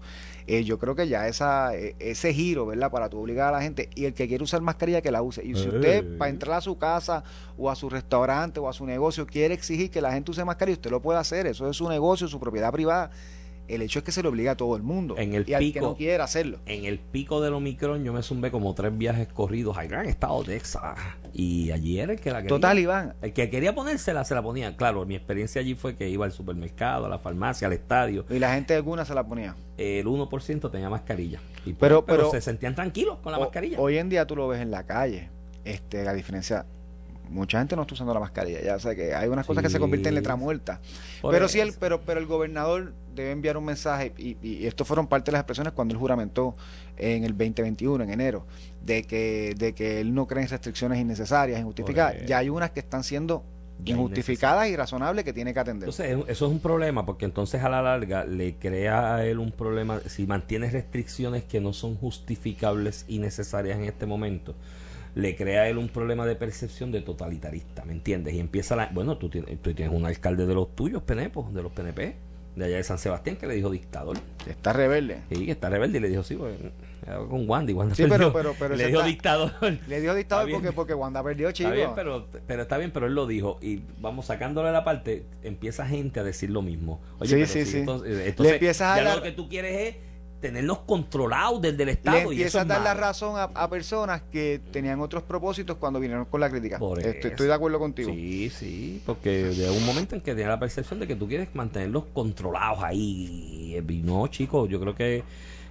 [0.47, 2.91] Eh, yo creo que ya esa, eh, ese giro, ¿verdad?
[2.91, 5.45] Para tú obligar a la gente, y el que quiere usar mascarilla, que la use.
[5.45, 7.23] Y si usted, para entrar a su casa
[7.57, 10.77] o a su restaurante o a su negocio, quiere exigir que la gente use mascarilla,
[10.77, 11.47] usted lo puede hacer.
[11.47, 13.11] Eso es su negocio, su propiedad privada.
[13.75, 15.17] El hecho es que se le obliga a todo el mundo.
[15.19, 16.59] En el y al que pico- no quiera hacerlo.
[16.67, 20.43] En el pico del Omicron yo me zumbé como tres viajes corridos al gran estado
[20.43, 20.83] de Texas.
[21.33, 22.49] Y allí era el que la quería.
[22.49, 23.15] Total, Iván.
[23.23, 24.77] El que quería ponérsela, se la ponía.
[24.77, 28.25] Claro, mi experiencia allí fue que iba al supermercado, a la farmacia, al estadio.
[28.29, 29.55] Y la gente alguna se la ponía.
[29.77, 31.39] El 1% tenía mascarilla.
[31.65, 33.79] Y Pero- pero, pero- se sentían tranquilos con la O- mascarilla.
[33.81, 35.31] Hoy en día tú lo ves en la calle.
[35.65, 36.67] Este, la diferencia.
[37.31, 38.61] Mucha gente no está usando la mascarilla.
[38.61, 40.81] Ya sé que hay unas cosas que se convierten en letra muerta.
[41.23, 44.85] Por pero sí, el, pero, pero el gobernador debe enviar un mensaje, y, y esto
[44.85, 46.55] fueron parte de las expresiones cuando él juramentó
[46.97, 48.47] en el 2021, en enero,
[48.85, 52.17] de que, de que él no cree en restricciones innecesarias, injustificadas.
[52.17, 53.45] Por Ya hay unas que están siendo
[53.85, 55.89] injustificadas y razonables que tiene que atender.
[55.89, 59.39] Entonces, es- eso es un problema porque entonces a la larga le crea a él
[59.39, 60.01] un problema.
[60.07, 64.55] Si mantiene restricciones que no son justificables y necesarias en este momento,
[65.15, 68.35] le crea a él un problema de percepción de totalitarista, ¿me entiendes?
[68.35, 68.87] Y empieza la.
[68.93, 72.17] Bueno, tú tienes, tú tienes un alcalde de los tuyos, penepos, de los PNP,
[72.57, 74.17] de allá de San Sebastián, que le dijo dictador.
[74.49, 75.19] está rebelde.
[75.31, 76.57] Y que está rebelde y le dijo, sí, pues,
[77.29, 77.73] con Wandy.
[77.73, 78.33] Wanda Sí, pero- perdió.
[78.33, 79.53] pero- pero le está- dictador.
[79.89, 81.69] Le dio dictador porque, porque Wanda perdió, chico.
[81.71, 83.59] Está bien, pero, pero está bien, pero él lo dijo.
[83.63, 87.01] Y vamos sacándole la parte, empieza gente a decir lo mismo.
[87.19, 87.79] Oye, Sí, pero sí, si sí.
[87.79, 89.97] Entonces, Le empiezas a ya dar- lo que tú quieres es
[90.41, 92.33] tenerlos controlados desde el le Estado.
[92.33, 95.77] y eso empieza a es dar la razón a, a personas que tenían otros propósitos
[95.77, 96.79] cuando vinieron con la crítica.
[97.03, 98.11] Estoy, de acuerdo contigo.
[98.11, 101.55] Sí, sí, porque de un momento en que tiene la percepción de que tú quieres
[101.55, 103.77] mantenerlos controlados ahí.
[103.89, 105.23] Y no, chicos, yo creo que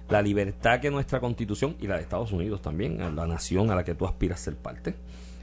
[0.08, 3.84] la libertad que nuestra constitución y la de Estados Unidos también, la nación a la
[3.84, 4.94] que tú aspiras a ser parte,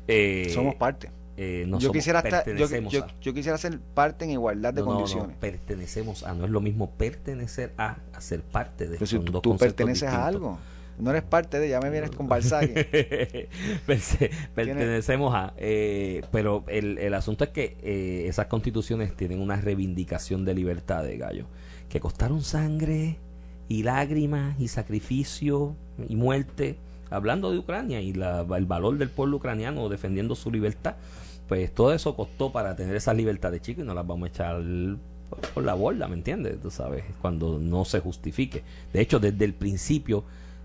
[0.07, 1.11] eh, Somos parte.
[1.37, 3.07] Eh, no yo somos, quisiera estar, yo, pertenecemos yo- a.
[3.21, 5.37] yo quisiera ser parte en igualdad de No, no, no, condiciones.
[5.37, 9.57] pertenecemos a, no es lo mismo pertenecer a, a ser parte de Pero si tú,
[9.57, 10.57] perteneces a algo,
[10.99, 12.27] no eres parte de, ya me vienes con.
[13.87, 19.55] Perse- pertenecemos a eh, pero el, el asunto es que eh, esas constituciones tienen una
[19.57, 21.45] reivindicación de libertad de gallo
[21.89, 23.17] que costaron sangre
[23.69, 25.75] y lágrimas y sacrificio
[26.09, 26.77] y muerte
[27.09, 30.95] hablando de Ucrania y la- el valor del pueblo ucraniano defendiendo su libertad
[31.47, 34.29] pues todo eso costó para tener esa libertad de chico y no las vamos a
[34.29, 34.61] echar
[35.53, 36.59] por, la borda, ¿me entiendes?
[36.61, 38.63] Tú sabes, cuando no se justifique.
[38.93, 40.23] De hecho, desde el principio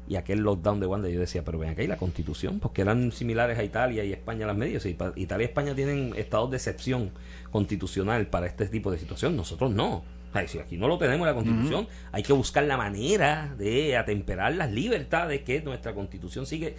[0.09, 3.13] y aquel lockdown de Wanda yo decía, pero ven acá y la constitución, porque eran
[3.13, 4.85] similares a Italia y España las medias.
[4.87, 7.11] Y Italia y España tienen estados de excepción
[7.51, 10.03] constitucional para este tipo de situación, nosotros no.
[10.35, 13.99] Ay, si aquí no lo tenemos en la constitución, hay que buscar la manera de
[13.99, 16.75] atemperar las libertades que nuestra constitución sigue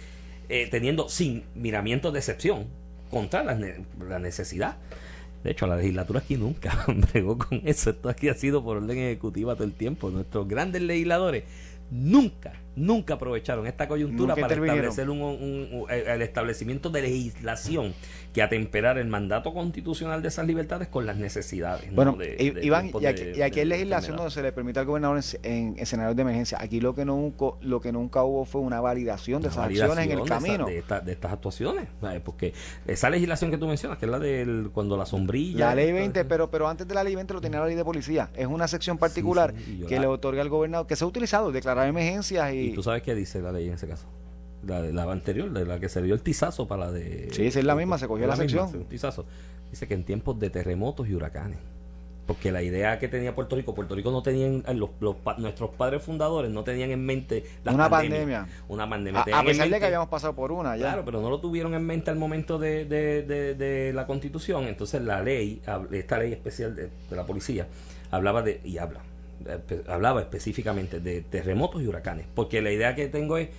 [0.48, 2.66] eh, teniendo sin miramientos de excepción
[3.14, 4.76] contra la, ne- la necesidad.
[5.44, 7.90] De hecho, la legislatura aquí nunca bregó con eso.
[7.90, 10.10] Esto aquí ha sido por orden ejecutiva todo el tiempo.
[10.10, 11.44] Nuestros grandes legisladores
[11.90, 17.94] nunca, nunca aprovecharon esta coyuntura Nunca para establecer un, un- el establecimiento de legislación
[18.34, 21.88] que atemperar el mandato constitucional de esas libertades con las necesidades.
[21.88, 21.94] ¿no?
[21.94, 24.80] Bueno, de- I- de Iván, y aquí, y aquí hay legislación donde se le permite
[24.80, 26.58] al gobernador en, en escenarios de emergencia.
[26.60, 30.04] Aquí lo que nunca, lo que nunca hubo fue una validación de Una esas acciones
[30.06, 30.66] en el esa- camino.
[30.66, 31.86] De, esta- de estas actuaciones.
[32.00, 32.20] ¿sabes?
[32.22, 32.52] Porque
[32.88, 35.68] esa legislación que tú mencionas, que es la del cuando la sombrilla.
[35.68, 36.28] La ley todo 20, eso.
[36.28, 38.30] pero, pero antes de la ley 20 lo tenía la ley de policía.
[38.34, 41.52] Es una sección particular sí, que la- le otorga al gobernador, que se ha utilizado,
[41.52, 42.58] declarar emergencias y...
[42.70, 44.06] ¿Y tú sabes qué dice la ley en ese caso?
[44.66, 47.28] La, la anterior, de la que se dio el tizazo para la de...
[47.32, 48.84] Sí, esa es la misma, se cogió la misma, sección.
[48.88, 49.24] tizazo.
[49.70, 51.58] Dice que en tiempos de terremotos y huracanes.
[52.26, 56.02] Porque la idea que tenía Puerto Rico, Puerto Rico no tenían, los, los nuestros padres
[56.02, 58.46] fundadores no tenían en mente las Una pandemia.
[58.68, 59.20] Una pandemia.
[59.20, 60.84] a, pesar de que habíamos pasado por una ya.
[60.86, 64.64] Claro, pero no lo tuvieron en mente al momento de, de- de- de la constitución.
[64.64, 65.60] Entonces la ley,
[65.92, 67.66] esta ley especial de, la policía,
[68.10, 69.00] hablaba de, y habla,
[69.88, 72.24] hablaba específicamente de terremotos y huracanes.
[72.34, 73.50] Porque la idea que tengo es,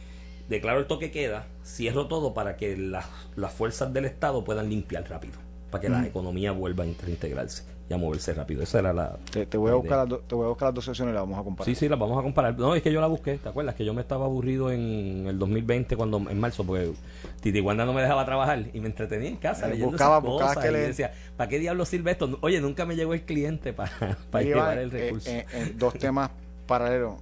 [0.50, 5.10] declaro el toque queda, cierro todo para que las, las fuerzas del Estado puedan limpiar
[5.10, 5.34] rápido.
[5.72, 6.06] Para que la Ujú.
[6.08, 8.62] economía vuelva a reintegrarse y a moverse rápido.
[8.64, 9.18] Esa era la...
[9.32, 11.16] Te, te voy a la buscar do- te voy a buscar las dos sesiones y
[11.16, 11.66] las vamos a comparar.
[11.66, 12.58] Sí, sí, las vamos a comparar.
[12.58, 13.76] No, es que yo la busqué, ¿te acuerdas?
[13.76, 16.94] Que yo me estaba aburrido en el 2020, cuando en marzo, porque
[17.42, 20.30] Titi Wanda no me dejaba trabajar y me entretenía en casa Eh, leyendo buscaba- esas
[20.30, 20.64] buscabas cosas.
[20.64, 20.88] que y leer.
[20.88, 22.38] decía, ¿para qué diablos sirve esto?
[22.42, 23.92] Oye, nunca me llegó el cliente para,
[24.32, 25.30] para llevar el recurso.
[25.30, 26.30] eh, eh, en dos temas
[26.68, 27.16] paralelos.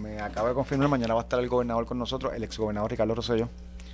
[0.00, 3.14] Me acaba de confirmar, mañana va a estar el gobernador con nosotros, el exgobernador Ricardo
[3.14, 3.50] Rosselló.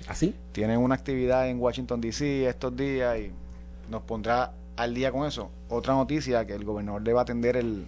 [0.07, 0.33] ¿Así?
[0.53, 2.47] Tienen una actividad en Washington, D.C.
[2.47, 3.31] estos días y
[3.91, 5.49] nos pondrá al día con eso.
[5.67, 7.87] Otra noticia, que el gobernador debe atender el,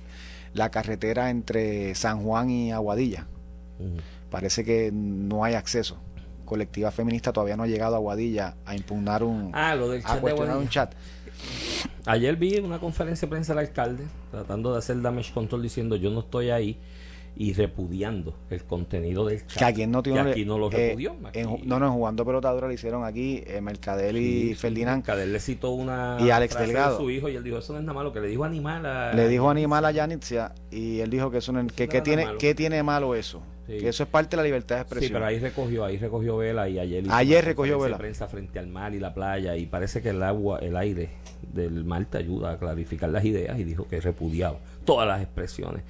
[0.53, 3.25] la carretera entre San Juan y Aguadilla.
[4.29, 5.97] Parece que no hay acceso.
[6.43, 9.51] Colectiva feminista todavía no ha llegado a Aguadilla a impugnar un...
[9.53, 10.71] Ah, lo del a chat de cuestionar un Guadilla.
[10.71, 10.93] chat.
[12.05, 16.09] Ayer vi una conferencia de prensa del alcalde tratando de hacer damage control diciendo yo
[16.09, 16.77] no estoy ahí
[17.35, 19.57] y repudiando el contenido del chat.
[19.59, 21.15] Que aquí Noti Que aquí no lo eh, repudió.
[21.33, 25.03] en- no, no, jugando pelotadura le hicieron aquí eh, Mercadel y Sí, Ferdinand.
[25.05, 26.97] Cadel le citó una Y Alex Delgado.
[26.97, 28.85] de su hijo y él dijo eso no es nada malo que le dijo animal
[28.85, 32.01] a Le dijo animal a Yanitzia y él dijo que eso no, que, no que
[32.01, 32.37] tiene malo.
[32.37, 33.77] ¿qué tiene malo eso Sí.
[33.77, 36.37] que eso es parte de la libertad de Sí, expresión pero ahí recogió, ahí recogió
[36.37, 37.99] vela y ayer Ayer recogió vela.
[37.99, 41.09] prensa frente al mar y la playa y parece que el agua, el aire
[41.53, 45.83] del mar te ayuda a clarificar las ideas y dijo que repudiaba todas las expresiones.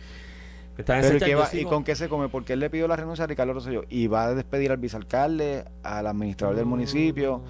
[0.84, 1.30] Pero ¿y, qué chat.
[1.30, 2.30] Yo va- ¿y sigo- con qué se come?
[2.30, 5.66] porque él le pidió la renuncia a Ricardo Rosselló y va a despedir al vicealcalde
[5.84, 7.42] al administrador del municipio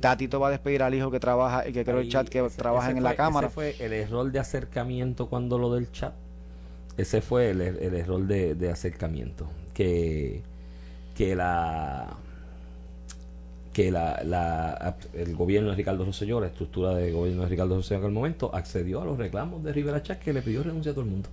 [0.00, 2.56] Tatito va a despedir al hijo que trabaja y que creo el chat que ese-
[2.56, 6.12] trabaja ese en la cámara Ese fue el error de acercamiento cuando lo del chat.
[6.96, 9.48] Ese fue el, er- el error de, de acercamiento.
[9.74, 10.42] Que,
[11.14, 12.16] que la
[13.72, 17.98] que la, la- el gobierno de Ricardo Rosselló, la estructura de gobierno de Ricardo Rosselló
[18.00, 20.94] en aquel momento, accedió a los reclamos de Rivera Chat que le pidió renuncia a
[20.94, 21.28] todo el mundo.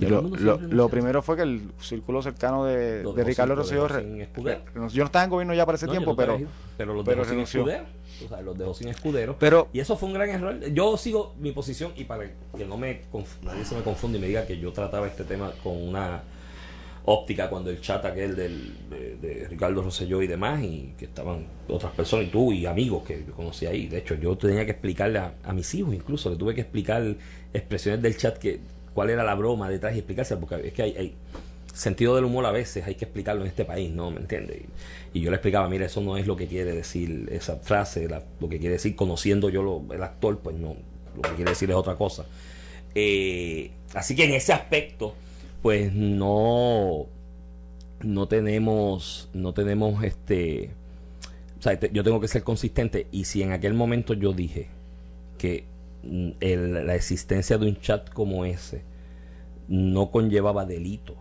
[0.00, 5.06] Lo, lo- lo primero fue que el círculo cercano de, de Ricardo Rosselló yo no
[5.06, 6.38] estaba en gobierno ya para ese No, tiempo no pero
[6.76, 7.84] pero los pero dejó sin escudero.
[8.24, 9.36] O sea, los dejó sin escudero.
[9.38, 10.58] pero Y eso fue un gran error.
[10.72, 12.24] Yo sigo mi posición y para
[12.56, 13.00] que no me
[13.42, 16.22] nadie se me confunda y me diga que yo trataba este tema con una
[17.04, 21.46] óptica cuando el chat aquel del, de, de Ricardo Rosselló y demás y que estaban
[21.66, 23.86] otras personas y tú y amigos que yo conocí ahí.
[23.88, 27.02] De hecho, yo tenía que explicarle a, a mis hijos incluso, le tuve que explicar
[27.54, 28.60] expresiones del chat que
[28.98, 31.14] cuál era la broma detrás y explicársela porque es que hay,
[31.72, 34.10] sentido del humor a veces hay que explicarlo en este país, ¿no?
[34.10, 34.62] ¿Me entiendes?
[35.14, 38.48] Y, yo le explicaba, mira, eso no es lo que quiere decir esa frase, lo
[38.48, 40.74] que quiere decir, conociendo yo el actor, pues no,
[41.14, 42.26] lo que quiere decir es otra cosa.
[42.96, 45.14] Eh, así que en ese aspecto,
[45.62, 47.06] pues no,
[48.00, 50.70] no tenemos, no tenemos este,
[51.56, 54.66] o sea, yo tengo que ser consistente y si en aquel momento yo dije
[55.38, 58.82] que el- la existencia de un chat como ese
[59.68, 61.14] no conllevaba delito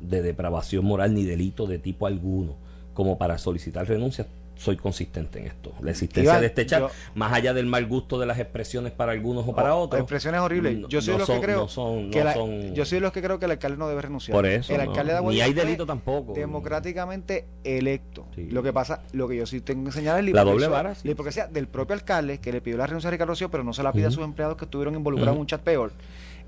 [0.00, 2.54] de depravación moral ni delito de tipo alguno
[2.94, 4.26] como para solicitar renuncia
[4.60, 7.86] soy consistente en esto la existencia Iván, de este chat yo- más allá del mal
[7.86, 11.12] gusto de las expresiones para algunos o para o- otros expresiones horribles no- yo soy
[11.12, 13.10] no de los son- que creo no son- que no la- son- yo soy los
[13.12, 15.54] que creo que el alcalde no debe renunciar por eso el alcalde de ni hay
[15.54, 18.26] delito tampoco democráticamente electo.
[18.34, 18.48] Sí.
[18.50, 21.02] Lo que pasa, lo que yo sí tengo que señalar es La doble vara, sí.
[21.08, 23.72] la hipocresía del propio alcalde que le pidió la renuncia a Ricardo Rosselló, pero no
[23.72, 25.92] se la pide a sus empleados que estuvieron involucrados en un chat peor.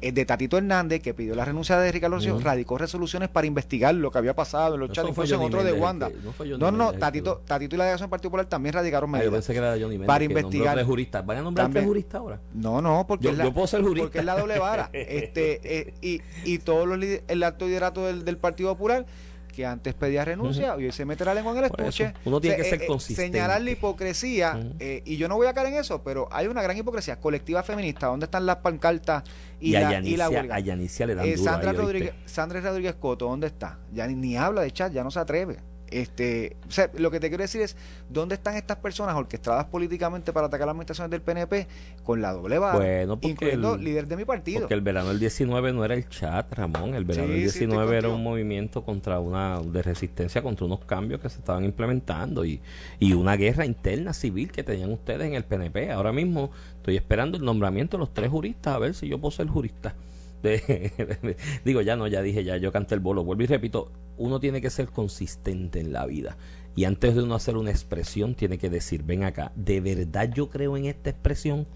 [0.02, 3.94] Es de Tatito Hernández, que pidió la renuncia de Ricardo Rosselló, radicó resoluciones para investigar
[3.94, 6.08] lo que había pasado en los chats, no fue incluso en otro de Wanda.
[6.10, 6.16] que-
[6.48, 9.30] no No, no, que Tatito, y la Delegación del Partido Popular también radicaron Ah, yo
[9.30, 9.34] medidas.
[9.46, 10.74] pensé que era Johnny Méndez Para investigar.
[10.74, 11.84] tres juristas van a nombrar También.
[11.84, 14.02] tres juristas ahora No, no, porque, Yo- es la, yo puedo ser jurista.
[14.06, 14.90] porque es la doble vara.
[14.92, 16.98] este, eh, y, y todos los
[17.28, 19.06] el alto liderato del, del Partido Popular
[19.52, 22.14] que antes pedía renuncia y hoy se mete la lengua en el estuche.
[22.24, 23.38] uno tiene que ser eh, consistente.
[23.38, 26.62] Señalar la hipocresía, eh, y yo no voy a caer en eso, pero hay una
[26.62, 28.06] gran hipocresía colectiva feminista.
[28.08, 29.22] ¿Dónde están las pancartas
[29.60, 30.56] y, y, a la, y la huelga?
[30.56, 31.76] a Yanicia le dan Eh, Sandra, ahí.
[31.76, 33.78] Rodríguez, Sandra Rodríguez Coto, ¿dónde está?
[33.92, 35.58] Ya ni, ni habla de chat, ya no se atreve.
[35.92, 37.76] Este, o sea, lo que te quiero decir es,
[38.08, 41.66] ¿dónde están estas personas orquestadas políticamente para atacar las administraciones del PNP
[42.02, 42.78] con la doble vara?
[42.78, 44.60] Bueno, incluyendo el- líder de mi partido.
[44.60, 46.94] Porque el verano del 19 no era el chat, Ramón.
[46.94, 50.66] El verano Sí, del sí, estoy 19 era un movimiento contra una de resistencia contra
[50.66, 52.60] unos cambios que se estaban implementando y,
[52.98, 55.90] y una guerra interna civil que tenían ustedes en el PNP.
[55.92, 59.30] Ahora mismo estoy esperando el nombramiento de los tres juristas a ver si yo puedo
[59.32, 59.94] ser jurista.
[61.64, 63.24] Digo, ya no, ya dije, ya yo canté el bolo.
[63.24, 66.36] Vuelvo y repito, uno tiene que ser consistente en la vida.
[66.74, 70.48] Y antes de uno hacer una expresión, tiene que decir, ven acá, ¿de verdad yo
[70.48, 71.66] creo en esta expresión?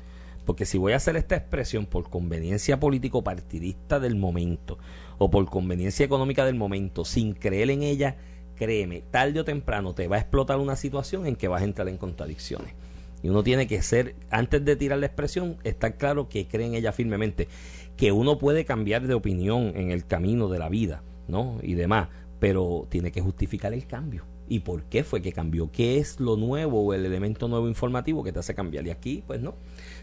[0.45, 4.79] Porque si voy a hacer esta expresión por conveniencia político partidista del momento
[5.19, 8.17] o por conveniencia económica del momento, sin creer en ella,
[8.55, 11.89] créeme, tarde o temprano te va a explotar una situación en que vas a entrar
[11.89, 12.75] en contradicciones.
[13.23, 16.75] Y uno tiene que ser, antes de tirar la expresión, estar claro que cree en
[16.75, 17.49] ella firmemente.
[17.97, 21.59] Que uno puede cambiar de opinión en el camino de la vida, ¿no?
[21.63, 24.25] Y demás, pero tiene que justificar el cambio.
[24.49, 25.71] ¿Y por qué fue que cambió?
[25.73, 28.87] ¿Qué es lo nuevo o el elemento nuevo informativo que te hace cambiar?
[28.87, 29.55] Y aquí, pues no.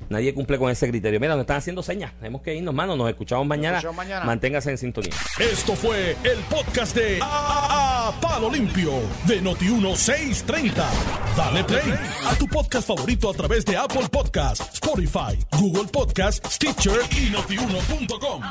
[0.10, 1.20] Nadie cumple con ese criterio.
[1.20, 2.14] Mira, nos están haciendo señas.
[2.18, 2.96] Tenemos que irnos, mano.
[2.96, 3.78] Nos escuchamos mañana.
[3.78, 4.26] escuchamos mañana.
[4.26, 5.12] Manténgase en sintonía.
[5.40, 8.92] Esto fue el podcast de A, A- Palo Limpio
[9.26, 10.74] de Noti1630.
[11.38, 11.94] Dale play
[12.26, 18.42] a tu podcast favorito a través de Apple Podcasts, Spotify, Google Podcasts, Stitcher y notiuno.com.